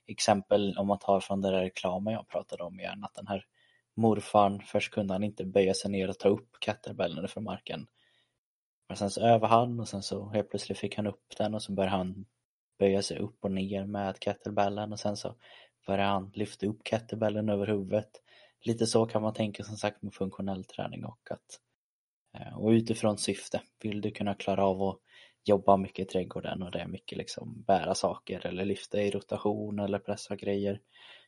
[0.07, 3.45] Exempel om man tar från den där reklamen jag pratade om igen att den här
[4.01, 7.87] morfarn, först kunde han inte böja sig ner och ta upp kettlebellen från marken.
[8.89, 11.63] Men sen så övade han och sen så helt plötsligt fick han upp den och
[11.63, 12.25] så började han
[12.79, 15.35] böja sig upp och ner med kettlebellen och sen så
[15.87, 18.11] började han lyfta upp kettlebellen över huvudet
[18.65, 21.61] lite så kan man tänka som sagt med funktionell träning och att
[22.35, 24.99] eh, och utifrån syfte, vill du kunna klara av att
[25.45, 29.79] jobba mycket i trädgården och det är mycket liksom bära saker eller lyfta i rotation
[29.79, 30.81] eller pressa grejer.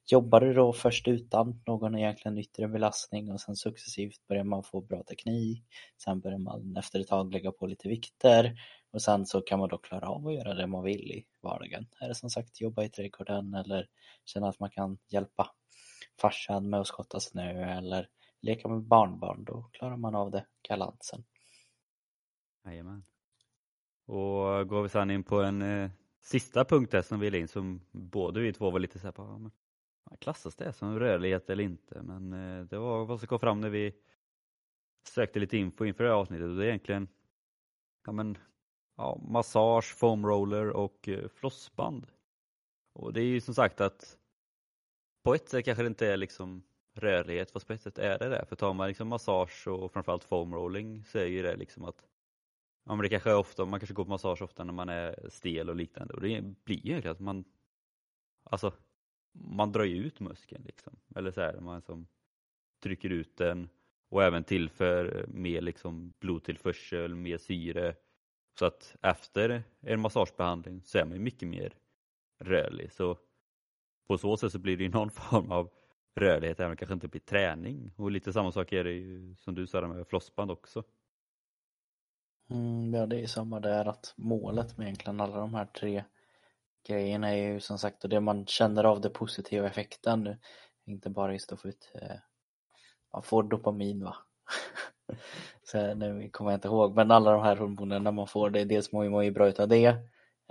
[0.06, 4.80] Jobbar du då först utan någon egentligen yttre belastning och sen successivt börjar man få
[4.80, 5.64] bra teknik.
[6.04, 8.54] Sen börjar man efter ett tag lägga på lite vikter
[8.92, 11.86] och sen så kan man då klara av att göra det man vill i vardagen.
[12.00, 13.86] Är det som sagt jobba i trädgården eller
[14.24, 15.50] känna att man kan hjälpa
[16.20, 18.08] farsan med att skotta snö eller
[18.42, 21.24] leka med barnbarn, då klarar man av det galant sen.
[22.64, 23.04] Jajamän.
[24.06, 27.48] Och går vi sedan in på en eh, sista punkt där som vi vill in
[27.48, 29.50] som både vi två var lite såhär på, men,
[30.20, 32.02] klassas det som rörlighet eller inte?
[32.02, 33.94] Men eh, det var vad som kom fram när vi
[35.08, 37.08] sökte lite info inför det här avsnittet och det är egentligen
[38.06, 38.38] ja, men,
[38.96, 42.06] ja, massage, foamroller och eh, flossband.
[42.92, 44.18] Och det är ju som sagt att
[45.24, 46.62] på ett sätt kanske det inte är liksom
[46.94, 48.46] rörlighet fast på ett sätt är det det.
[48.48, 52.06] För tar man liksom massage och framförallt foamrolling så är ju det liksom att
[52.84, 55.28] Ja men det kanske är ofta, man kanske går på massage ofta när man är
[55.28, 57.44] stel och liknande och det blir ju egentligen att man
[58.44, 58.72] Alltså
[59.32, 60.96] man drar ju ut muskeln liksom.
[61.14, 62.06] Eller så här, man som
[62.82, 63.68] trycker ut den
[64.08, 67.94] och även tillför mer liksom blodtillförsel, mer syre.
[68.58, 71.74] Så att efter en massagebehandling så är man ju mycket mer
[72.38, 72.92] rörlig.
[72.92, 73.18] Så
[74.06, 75.70] på så sätt så blir det ju någon form av
[76.14, 77.92] rörlighet även om det kanske inte blir träning.
[77.96, 80.84] Och lite samma sak är det ju som du sa med flossband också.
[82.50, 86.04] Mm, ja, det är ju samma där att målet med egentligen alla de här tre
[86.86, 90.36] grejen är ju som sagt och det man känner av den positiva effekten.
[90.86, 92.16] Inte bara just att få ut, eh,
[93.12, 94.16] man får dopamin va.
[95.62, 98.64] Så nu kommer jag inte ihåg, men alla de här hormonerna man får, det är
[98.64, 99.86] dels mår man ju bra utav det.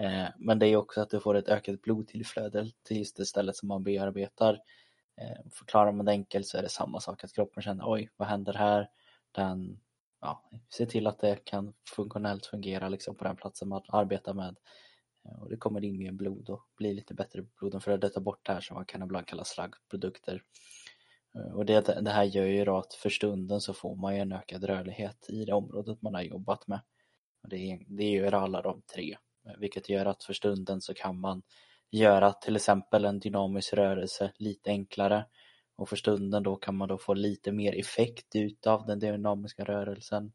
[0.01, 3.55] Eh, men det är också att du får ett ökat blodtillflöde till just det stället
[3.55, 4.53] som man bearbetar.
[5.21, 8.27] Eh, förklarar man det enkelt så är det samma sak, att kroppen känner oj, vad
[8.27, 8.89] händer här?
[9.31, 9.79] Den
[10.21, 14.55] ja, se till att det kan funktionellt fungera liksom på den platsen man arbetar med.
[15.25, 18.19] Eh, och det kommer in mer blod och blir lite bättre blod för att detta
[18.19, 20.43] bort det här som man kan ibland kalla slaggprodukter.
[21.35, 24.21] Eh, och det, det här gör ju då att för stunden så får man ju
[24.21, 26.81] en ökad rörlighet i det området man har jobbat med.
[27.43, 31.19] Och det, det gör alla de tre, eh, vilket gör att för stunden så kan
[31.19, 31.41] man
[31.91, 35.25] göra till exempel en dynamisk rörelse lite enklare
[35.75, 40.31] och för stunden då kan man då få lite mer effekt utav den dynamiska rörelsen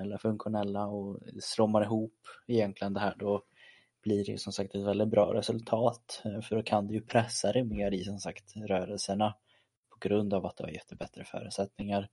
[0.00, 2.14] eller funktionella och slår man ihop
[2.46, 3.44] egentligen det här då
[4.02, 7.52] blir det som sagt ett väldigt bra resultat eh, för då kan du ju pressa
[7.52, 9.34] dig mer i som sagt rörelserna
[9.90, 12.08] på grund av att du har jättebättre förutsättningar.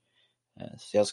[0.59, 1.07] Eh, så jag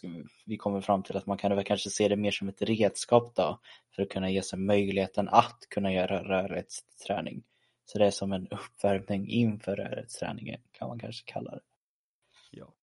[0.47, 3.35] vi kommer fram till att man kan väl kanske se det mer som ett redskap
[3.35, 3.61] då
[3.97, 7.43] för att kunna ge sig möjligheten att kunna göra rörlighetsträning.
[7.85, 11.61] Så det är som en uppvärmning inför rörlighetsträningen kan man kanske kalla det.
[12.51, 12.75] Ja.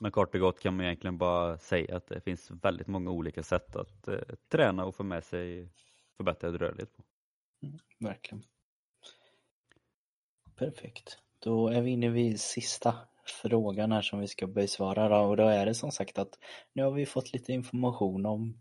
[0.00, 3.42] Men kort och gott kan man egentligen bara säga att det finns väldigt många olika
[3.42, 4.18] sätt att eh,
[4.52, 5.68] träna och få med sig
[6.16, 7.02] förbättrad rörlighet på.
[7.62, 8.44] Mm, verkligen.
[10.56, 11.18] Perfekt.
[11.38, 12.94] Då är vi inne vid sista
[13.42, 16.38] frågan här som vi ska besvara då, och då är det som sagt att
[16.72, 18.60] nu har vi fått lite information om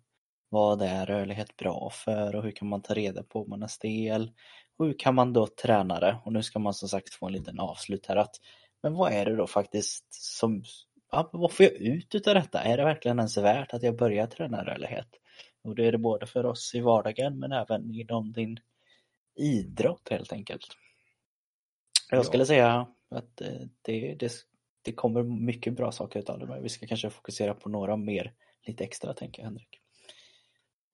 [0.50, 3.68] vad är rörlighet bra för och hur kan man ta reda på om man är
[3.68, 4.32] stel
[4.78, 6.18] och hur kan man då träna det?
[6.26, 8.36] Och nu ska man som sagt få en liten avslut här att
[8.84, 10.64] men vad är det då faktiskt som
[11.12, 12.62] ja, vad får jag ut utav detta?
[12.62, 15.08] Är det verkligen ens värt att jag börjar träna rörlighet?
[15.64, 18.60] Och det är det både för oss i vardagen men även inom din
[19.38, 20.68] idrott helt enkelt.
[22.10, 22.48] Jag skulle ja.
[22.48, 23.48] säga att eh,
[23.82, 24.32] det, det,
[24.82, 28.34] det kommer mycket bra saker utav det men vi ska kanske fokusera på några mer
[28.68, 29.82] lite extra tänker jag Henrik.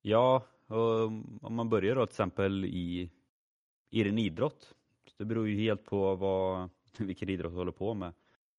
[0.02, 0.48] Ja,
[1.42, 3.10] om man börjar då till exempel i
[3.94, 4.74] i din idrott.
[5.18, 8.14] Det beror ju helt på vad, vilken idrott du håller på med.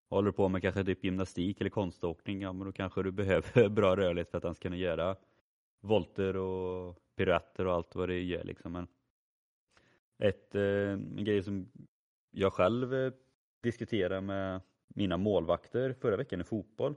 [0.08, 3.68] Håller du på med kanske typ gymnastik eller konståkning, ja men då kanske du behöver
[3.68, 5.16] bra rörlighet för att ens kunna göra
[5.80, 8.72] volter och piruetter och allt vad det gör liksom.
[8.72, 8.86] Men
[10.18, 11.68] ett, eh, en grej som
[12.30, 13.12] jag själv eh,
[13.62, 16.94] diskuterade med mina målvakter förra veckan i fotboll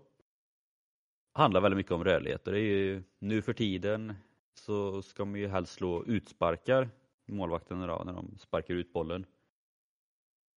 [1.34, 4.14] handlar väldigt mycket om rörlighet och det är ju nu för tiden
[4.54, 6.90] så ska man ju helst slå utsparkar
[7.28, 9.26] målvakterna då, när de sparkar ut bollen.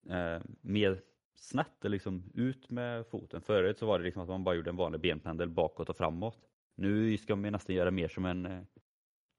[0.09, 1.01] Eh, mer
[1.35, 3.41] snett, eh, liksom ut med foten.
[3.41, 6.37] Förut så var det liksom att man bara gjorde en vanlig benpendel bakåt och framåt.
[6.75, 8.63] Nu ska man nästan göra mer som en eh,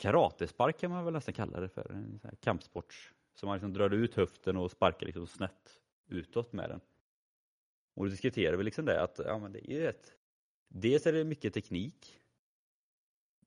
[0.01, 1.91] karatespark kan man väl nästan kalla det för.
[1.91, 3.13] En sån kampsport.
[3.35, 6.81] Så man liksom drar ut höften och sparkar liksom snett utåt med den.
[7.95, 10.13] Och då diskuterar vi liksom det att ja, men det är ett
[10.69, 12.21] Dels är det mycket teknik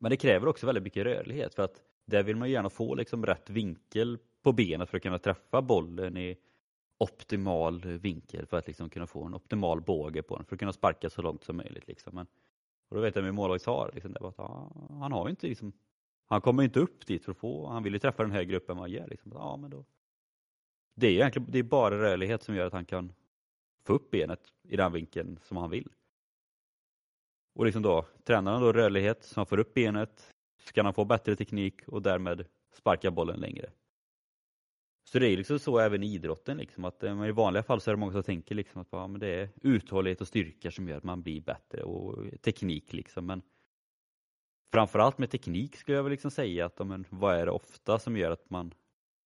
[0.04, 3.26] men det kräver också väldigt mycket rörlighet för att där vill man gärna få liksom
[3.26, 6.38] rätt vinkel på benet för att kunna träffa bollen i
[6.98, 10.74] optimal vinkel för att liksom kunna få en optimal båge på den för att kunna
[10.74, 11.88] sparka så långt som möjligt.
[11.88, 12.16] Liksom.
[12.16, 12.28] Men,
[12.90, 15.30] och då vet jag min målvakt sa liksom, det var att, ja, han har ju
[15.30, 15.74] inte liksom,
[16.28, 18.70] han kommer inte upp dit för att få, han vill ju träffa den högre upp
[18.70, 19.08] än vad han gör.
[19.08, 19.32] Liksom.
[19.36, 19.86] Ja, men då,
[20.96, 23.14] det är egentligen det är bara rörlighet som gör att han kan
[23.86, 25.90] få upp benet i den vinkeln som han vill.
[27.56, 30.34] Och liksom då, tränar han då rörlighet så han får upp benet,
[30.64, 33.72] så kan han få bättre teknik och därmed sparka bollen längre.
[35.04, 37.92] Så det är liksom så även i idrotten liksom att eh, i vanliga fall så
[37.92, 40.88] är det många som tänker liksom att ja, men det är uthållighet och styrka som
[40.88, 43.42] gör att man blir bättre och teknik liksom men
[44.74, 48.18] framförallt med teknik skulle jag väl liksom säga att men, vad är det ofta som
[48.18, 48.74] gör att man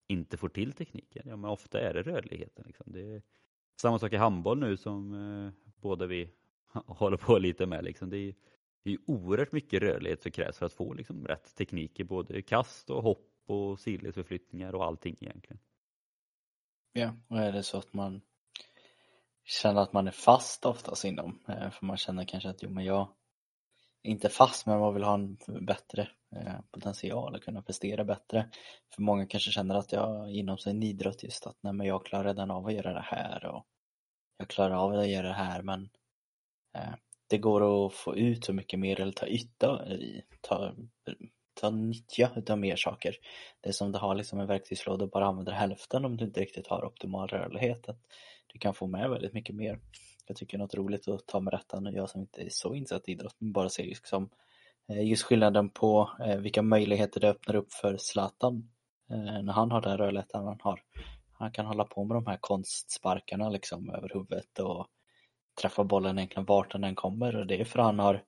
[0.07, 1.23] inte får till tekniken?
[1.25, 2.63] Ja men ofta är det rörligheten.
[2.67, 2.91] Liksom.
[2.91, 3.21] Det är
[3.81, 6.29] samma sak i handboll nu som eh, båda vi
[6.73, 7.83] håller på lite med.
[7.83, 8.09] Liksom.
[8.09, 8.35] Det är,
[8.83, 12.41] det är oerhört mycket rörlighet som krävs för att få liksom, rätt teknik i både
[12.41, 15.59] kast och hopp och sidledsförflyttningar och allting egentligen.
[16.93, 18.21] Ja, och är det så att man
[19.43, 22.85] känner att man är fast oftast inom, eh, för man känner kanske att jo men
[22.85, 23.07] jag
[24.07, 28.49] inte fast men man vill ha en bättre eh, potential och kunna prestera bättre.
[28.95, 32.23] För många kanske känner att jag inom sin idrott just att nej men jag klarar
[32.23, 33.65] redan av att göra det här och
[34.37, 35.89] jag klarar av att göra det här men
[36.77, 36.93] eh,
[37.29, 39.85] det går att få ut så mycket mer eller ta yta,
[40.41, 40.73] ta,
[41.61, 43.15] ta nyttja utav mer saker.
[43.61, 46.41] Det är som du har liksom en verktygslåda och bara använder hälften om du inte
[46.41, 47.89] riktigt har optimal rörlighet.
[47.89, 47.99] att
[48.47, 49.79] Du kan få med väldigt mycket mer.
[50.27, 53.09] Jag tycker något roligt att ta med rätta nu, jag som inte är så insatt
[53.09, 54.29] i idrott, men bara ser liksom
[54.87, 58.69] just skillnaden på eh, vilka möjligheter det öppnar upp för Zlatan
[59.09, 60.81] eh, när han har den rörligheten han har.
[61.31, 64.87] Han kan hålla på med de här konstsparkarna liksom över huvudet och
[65.61, 68.23] träffa bollen egentligen vart den än kommer och det är för han har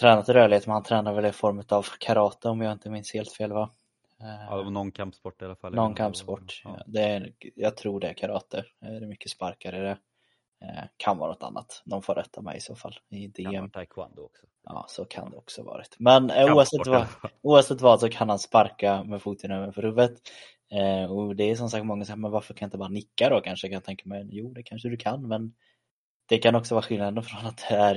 [0.00, 3.32] tränat rörlighet men han tränar väl i form av karate om jag inte minns helt
[3.32, 3.70] fel va?
[4.18, 5.74] Ja, det var någon kampsport i alla fall.
[5.74, 6.62] Någon kampsport.
[6.64, 6.82] Ja.
[6.86, 8.64] Det är, jag tror det är karate.
[8.80, 9.98] Det är mycket sparkar i det.
[10.62, 11.82] Eh, kan vara något annat.
[11.84, 12.94] De får rätta mig i så fall.
[13.08, 13.52] I DM.
[13.52, 14.46] Kan vara taekwondo också.
[14.64, 15.96] Ja, så kan det också varit.
[15.98, 17.06] Men eh, oavsett vad,
[17.42, 20.12] oavsett vad så kan han sparka med foten över huvudet.
[20.72, 22.88] Eh, och det är som sagt många som säger, men varför kan jag inte bara
[22.88, 23.68] nicka då kanske?
[23.68, 25.54] Kan jag tänka mig, jo det kanske du kan, men
[26.28, 27.96] det kan också vara skillnaden från att det är,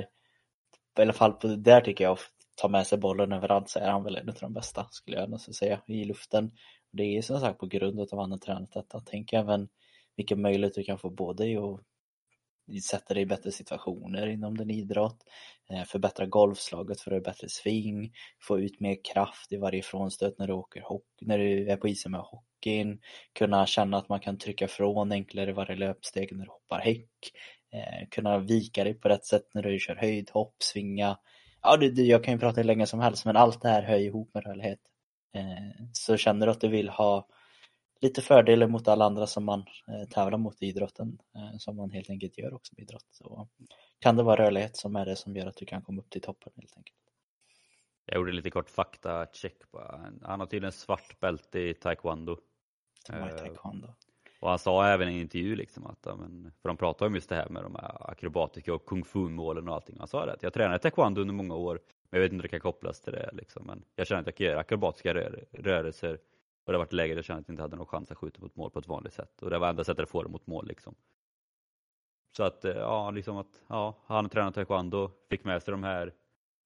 [0.98, 2.20] i alla fall på, där tycker jag, att
[2.56, 5.30] ta med sig bollen överallt så är han väl en av de bästa skulle jag
[5.30, 6.52] nästan säga i luften.
[6.92, 9.02] Det är som sagt på grund av att han har tränat detta.
[9.06, 9.70] Tänk även
[10.16, 11.82] vilken möjlighet du kan få både i att
[12.84, 15.18] sätta dig i bättre situationer inom din idrott,
[15.70, 20.40] eh, förbättra golfslaget för att ha bättre sving, få ut mer kraft i varje frånstöt
[20.40, 23.00] när du, åker hockey, när du är på isen med hockeyn,
[23.34, 27.10] kunna känna att man kan trycka från enklare i varje löpsteg när du hoppar häck,
[27.74, 31.18] eh, kunna vika dig på rätt sätt när du kör höjdhopp, svinga.
[31.62, 33.82] Ja, det, det, jag kan ju prata hur länge som helst men allt det här
[33.82, 34.80] hör ihop med rörlighet.
[35.36, 37.28] Eh, så känner du att du vill ha
[38.04, 41.92] lite fördelar mot alla andra som man eh, tävlar mot i idrotten, eh, som man
[41.92, 43.08] helt enkelt gör också med idrott.
[43.12, 43.48] Så
[44.00, 46.22] kan det vara rörlighet som är det som gör att du kan komma upp till
[46.22, 46.98] toppen helt enkelt.
[48.06, 49.80] Jag gjorde lite kort fakta-check på
[50.22, 52.38] Han har tydligen svart bälte i taekwondo.
[53.10, 53.88] Eh, taekwondo.
[54.40, 56.04] Och han sa även i en intervju liksom att,
[56.62, 59.76] för de pratar om just det här med de här akrobatiska och kung fu-målen och
[59.76, 59.96] allting.
[60.00, 62.42] Han sa det att jag tränade taekwondo under många år, men jag vet inte om
[62.42, 63.66] det kan kopplas till det liksom.
[63.68, 66.20] Men jag känner att jag kan göra akrobatiska rör rörelser
[66.66, 68.18] och det har varit läge där jag kände att jag inte hade någon chans att
[68.18, 69.42] skjuta mot mål på ett vanligt sätt.
[69.42, 70.96] Och det var enda sättet att få det mot mål liksom.
[72.38, 76.14] Så att, eh, ja, liksom att, ja, han tränade taekwondo, fick med sig de här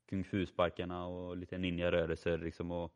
[0.10, 2.94] kung fu-sparkarna och lite ninja-rörelser liksom och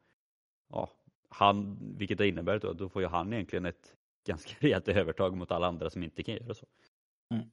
[0.69, 0.89] ja,
[1.29, 3.95] han, vilket det innebär då, då får ju han egentligen ett
[4.27, 6.65] ganska rejält övertag mot alla andra som inte kan göra så.
[7.33, 7.51] Mm.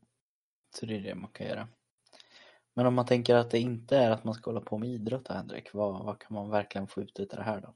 [0.70, 1.68] Så det är det man kan göra.
[2.74, 5.28] Men om man tänker att det inte är att man ska hålla på med idrott
[5.28, 7.74] Henrik, vad, vad kan man verkligen få ut av det här då?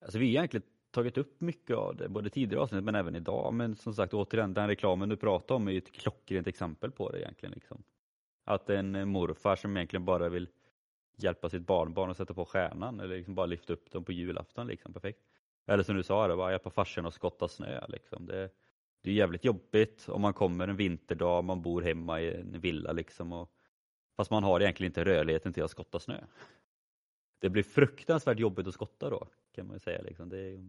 [0.00, 3.54] Alltså vi har egentligen tagit upp mycket av det, både tidigare avsnitt men även idag.
[3.54, 7.10] Men som sagt återigen, den reklamen du pratar om är ju ett klockrent exempel på
[7.10, 7.52] det egentligen.
[7.52, 7.82] Liksom.
[8.44, 10.48] Att en morfar som egentligen bara vill
[11.16, 14.66] hjälpa sitt barnbarn att sätta på stjärnan eller liksom bara lyfta upp dem på julafton.
[14.66, 14.92] Liksom.
[14.92, 15.20] Perfekt.
[15.66, 17.86] Eller som du sa, det, bara hjälpa farsan att skotta snö.
[17.88, 18.26] Liksom.
[18.26, 18.50] Det,
[19.02, 22.92] det är jävligt jobbigt om man kommer en vinterdag, man bor hemma i en villa
[22.92, 23.32] liksom.
[23.32, 23.52] Och,
[24.16, 26.20] fast man har egentligen inte rörligheten till att skotta snö.
[27.40, 30.02] Det blir fruktansvärt jobbigt att skotta då kan man ju säga.
[30.02, 30.28] Liksom.
[30.28, 30.68] Det,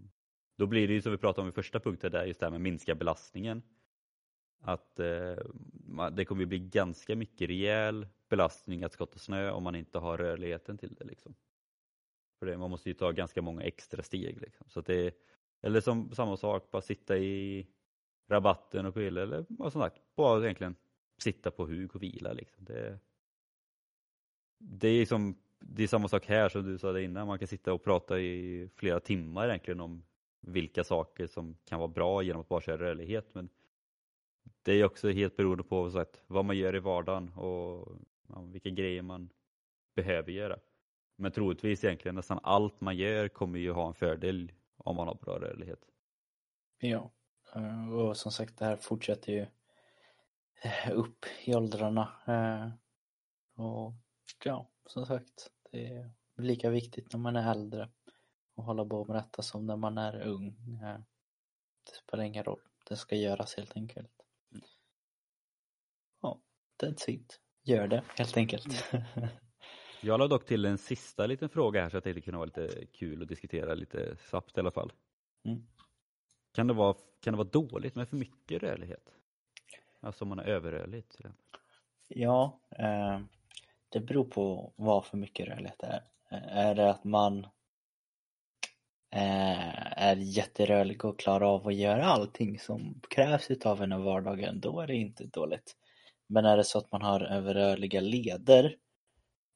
[0.57, 2.51] då blir det ju som vi pratade om i första punkten, där, just det här
[2.51, 3.63] med minska belastningen.
[4.59, 5.37] Att eh,
[6.11, 10.77] det kommer bli ganska mycket rejäl belastning att skotta snö om man inte har rörligheten
[10.77, 11.05] till det.
[11.05, 11.35] Liksom.
[12.39, 14.41] För det, man måste ju ta ganska många extra steg.
[14.41, 14.69] Liksom.
[14.69, 15.15] Så det,
[15.61, 17.67] eller som samma sak, bara sitta i
[18.29, 20.75] rabatten och pilla eller som sagt, bara egentligen
[21.17, 22.33] sitta på huk och vila.
[22.33, 22.65] Liksom.
[22.65, 22.99] Det,
[24.57, 27.47] det är som det är samma sak här som du sa det innan, man kan
[27.47, 30.03] sitta och prata i flera timmar egentligen om
[30.41, 33.33] vilka saker som kan vara bra genom att bara köra rörlighet.
[33.33, 33.49] Men
[34.61, 37.97] det är också helt beroende på så att, vad man gör i vardagen och
[38.27, 39.29] ja, vilka grejer man
[39.95, 40.59] behöver göra.
[41.15, 45.15] Men troligtvis egentligen nästan allt man gör kommer ju ha en fördel om man har
[45.15, 45.85] bra rörlighet.
[46.79, 47.11] Ja,
[47.55, 49.45] eh, och som sagt det här fortsätter ju
[50.63, 52.09] eh, upp i åldrarna.
[52.25, 52.69] Eh,
[53.65, 53.93] och
[54.43, 57.89] ja, som sagt, det är lika viktigt när man är äldre
[58.55, 60.55] att hålla på med detta som när man är ung.
[61.83, 64.11] Det spelar ingen roll, det ska göras helt enkelt.
[66.21, 66.41] Ja,
[66.83, 67.39] that's it.
[67.63, 68.85] Gör det helt enkelt.
[70.03, 72.85] Jag la dock till en sista liten fråga här så att det kunde vara lite
[72.85, 74.93] kul att diskutera lite snabbt i alla fall.
[75.43, 75.67] Mm.
[76.53, 79.09] Kan, det vara, kan det vara dåligt med för mycket rörlighet?
[79.99, 81.05] Alltså om man är överrörlig?
[82.07, 83.19] Ja, eh,
[83.91, 86.03] det beror på vad för mycket rörlighet det är.
[86.49, 87.39] Är det att man
[89.15, 94.59] eh, är jätterörlig och klarar av att göra allting som krävs utav en i vardagen,
[94.59, 95.75] då är det inte dåligt.
[96.27, 98.75] Men är det så att man har överrörliga leder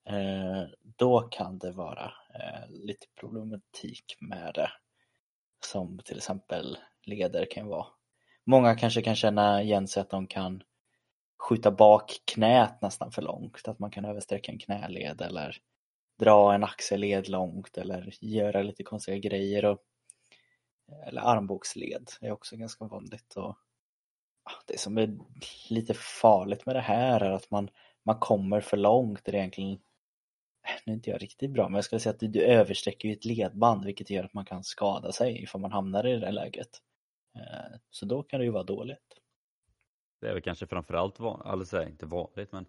[0.10, 0.64] eh,
[0.98, 4.72] då kan det vara eh, lite problematik med det.
[5.66, 7.88] Som till exempel leder kan vara.
[8.46, 10.64] Många kanske kan känna igen sig att de kan
[11.38, 13.68] skjuta bak knät nästan för långt.
[13.68, 15.58] Att man kan översträcka en knäled eller
[16.20, 19.66] dra en axelled långt eller göra lite konstiga grejer.
[19.66, 19.80] Och,
[21.08, 23.34] eller armbågsled är också ganska vanligt.
[23.36, 23.58] Och,
[24.66, 25.18] det som är
[25.70, 27.70] lite farligt med det här är att man,
[28.04, 29.26] man kommer för långt.
[29.26, 29.80] Det är egentligen
[30.86, 33.14] nu är inte jag riktigt bra, men jag skulle säga att du, du översträcker ju
[33.14, 36.82] ett ledband vilket gör att man kan skada sig ifall man hamnar i det läget.
[37.36, 39.25] Eh, så då kan det ju vara dåligt.
[40.20, 42.66] Det är väl kanske framförallt vanligt, alltså inte vanligt men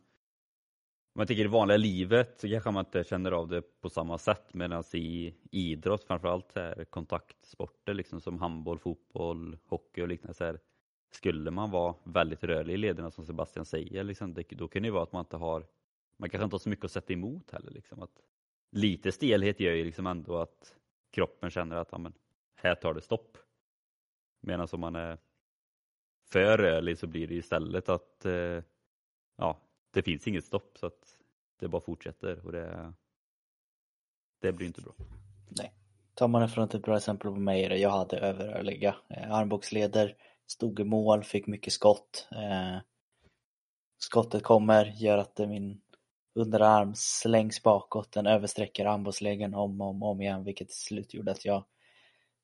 [1.14, 4.18] om man tänker i vanliga livet så kanske man inte känner av det på samma
[4.18, 10.44] sätt medan i idrott framförallt är kontaktsporter liksom som handboll, fotboll, hockey och liknande så
[10.44, 10.60] här,
[11.10, 14.86] skulle man vara väldigt rörlig i lederna som Sebastian säger liksom, det, då kan det
[14.86, 15.66] ju vara att man inte har
[16.16, 17.70] man kanske inte har så mycket att sätta emot heller.
[17.70, 18.02] Liksom.
[18.02, 18.22] Att
[18.70, 20.76] lite stelhet gör ju liksom ändå att
[21.10, 22.12] kroppen känner att amen,
[22.54, 23.38] här tar det stopp.
[24.40, 25.18] Medan om man är
[26.32, 28.62] för rörlig så blir det istället att eh,
[29.36, 29.60] ja,
[29.90, 31.16] det finns inget stopp så att
[31.60, 32.92] det bara fortsätter och det,
[34.40, 34.92] det blir inte bra.
[35.48, 35.72] Nej.
[36.14, 40.16] Tar man ifrån ett bra exempel på mig jag hade överrörliga eh, armbågsleder,
[40.46, 42.28] stod i mål, fick mycket skott.
[42.32, 42.78] Eh,
[43.98, 45.80] skottet kommer, gör att min
[46.34, 51.30] underarm slängs bakåt, den översträcker armbågsleden om och om, om igen vilket till slut gjorde
[51.30, 51.64] att jag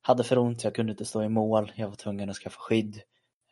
[0.01, 3.01] hade för ont, jag kunde inte stå i mål, jag var tvungen att skaffa skydd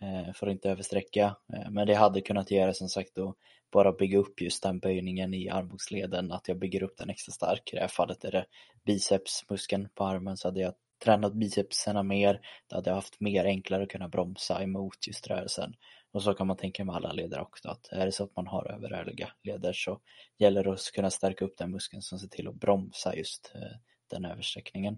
[0.02, 1.36] Eh, för att inte översträcka.
[1.54, 3.36] Eh, men det hade kunnat göra som sagt då
[3.72, 7.74] bara bygga upp just den böjningen i armbågsleden, att jag bygger upp den extra stark.
[7.74, 8.46] I det här fallet är det
[8.86, 10.74] bicepsmuskeln på armen så hade jag
[11.04, 15.74] tränat bicepsarna mer, då hade jag haft mer enklare att kunna bromsa emot just rörelsen.
[16.12, 18.48] Och så kan man tänka med alla leder också att är det så att man
[18.48, 20.00] har överrörliga leder så
[20.38, 23.78] gäller det att kunna stärka upp den muskeln som ser till att bromsa just eh,
[24.10, 24.98] den översträckningen.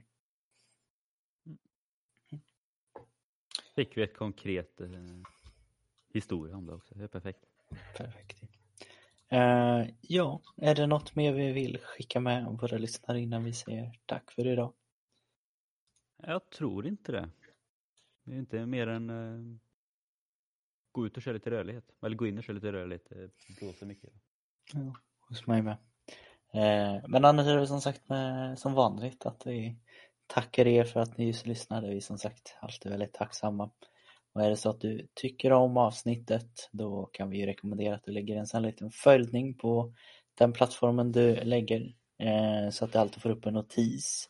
[3.75, 4.89] Fick vi ett konkret eh,
[6.13, 7.45] historia om det också, det är perfekt.
[7.97, 8.43] Perfekt.
[9.33, 13.99] Uh, ja, är det något mer vi vill skicka med våra lyssnare innan vi säger
[14.05, 14.73] tack för idag?
[16.17, 17.29] Jag tror inte det.
[18.23, 19.57] Det är inte mer än uh,
[20.91, 21.85] gå ut och köra lite rörlighet.
[22.01, 23.05] Eller gå in och köra lite rörlighet.
[23.09, 24.13] Det blåser mycket.
[24.73, 25.77] Ja, hos mig med.
[26.55, 29.77] Uh, men annars är det som sagt med, som vanligt att vi
[30.27, 31.89] tackar er för att ni just lyssnade.
[31.89, 33.69] Vi är som sagt alltid väldigt tacksamma.
[34.33, 38.11] Och är det så att du tycker om avsnittet då kan vi rekommendera att du
[38.11, 39.93] lägger en sån liten följning på
[40.37, 44.29] den plattformen du lägger eh, så att du alltid får upp en notis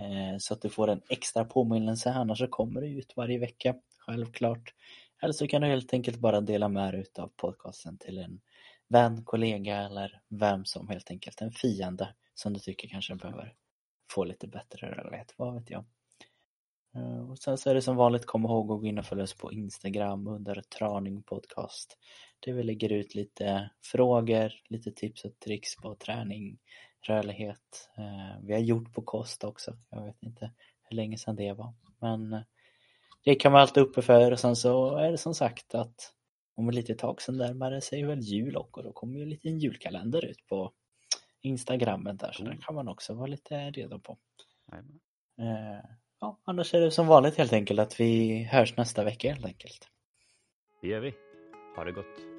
[0.00, 3.74] Eh, så att du får en extra påminnelse, annars så kommer det ut varje vecka,
[3.98, 4.74] självklart.
[5.22, 8.40] Eller så kan du helt enkelt bara dela med dig av podcasten till en
[8.88, 13.54] vän, kollega eller vem som helt enkelt en fiende som du tycker kanske behöver
[14.10, 15.84] få lite bättre rörlighet, vad vet jag.
[16.96, 19.24] Eh, och sen så är det som vanligt, kom ihåg att gå in och följa
[19.24, 21.98] oss på Instagram under Traning Podcast.
[22.40, 26.58] Där vi lägger ut lite frågor, lite tips och tricks på träning,
[27.06, 27.90] rörlighet.
[27.98, 29.76] Eh, vi har gjort på kost också.
[29.90, 30.52] Jag vet inte
[30.82, 31.74] hur länge sedan det var.
[32.00, 32.40] Men eh,
[33.24, 36.14] det kan man allt uppe för och sen så är det som sagt att
[36.54, 39.30] om ett litet tag sen närmar det sig väl jul och då kommer ju en
[39.30, 40.72] liten julkalender ut på
[41.42, 42.54] Instagrammen där så mm.
[42.54, 44.18] den kan man också vara lite redo på.
[44.72, 45.00] Mm.
[46.20, 49.88] Ja, annars är det som vanligt helt enkelt att vi hörs nästa vecka helt enkelt.
[50.82, 51.14] Det gör vi.
[51.76, 52.29] Ha det gott.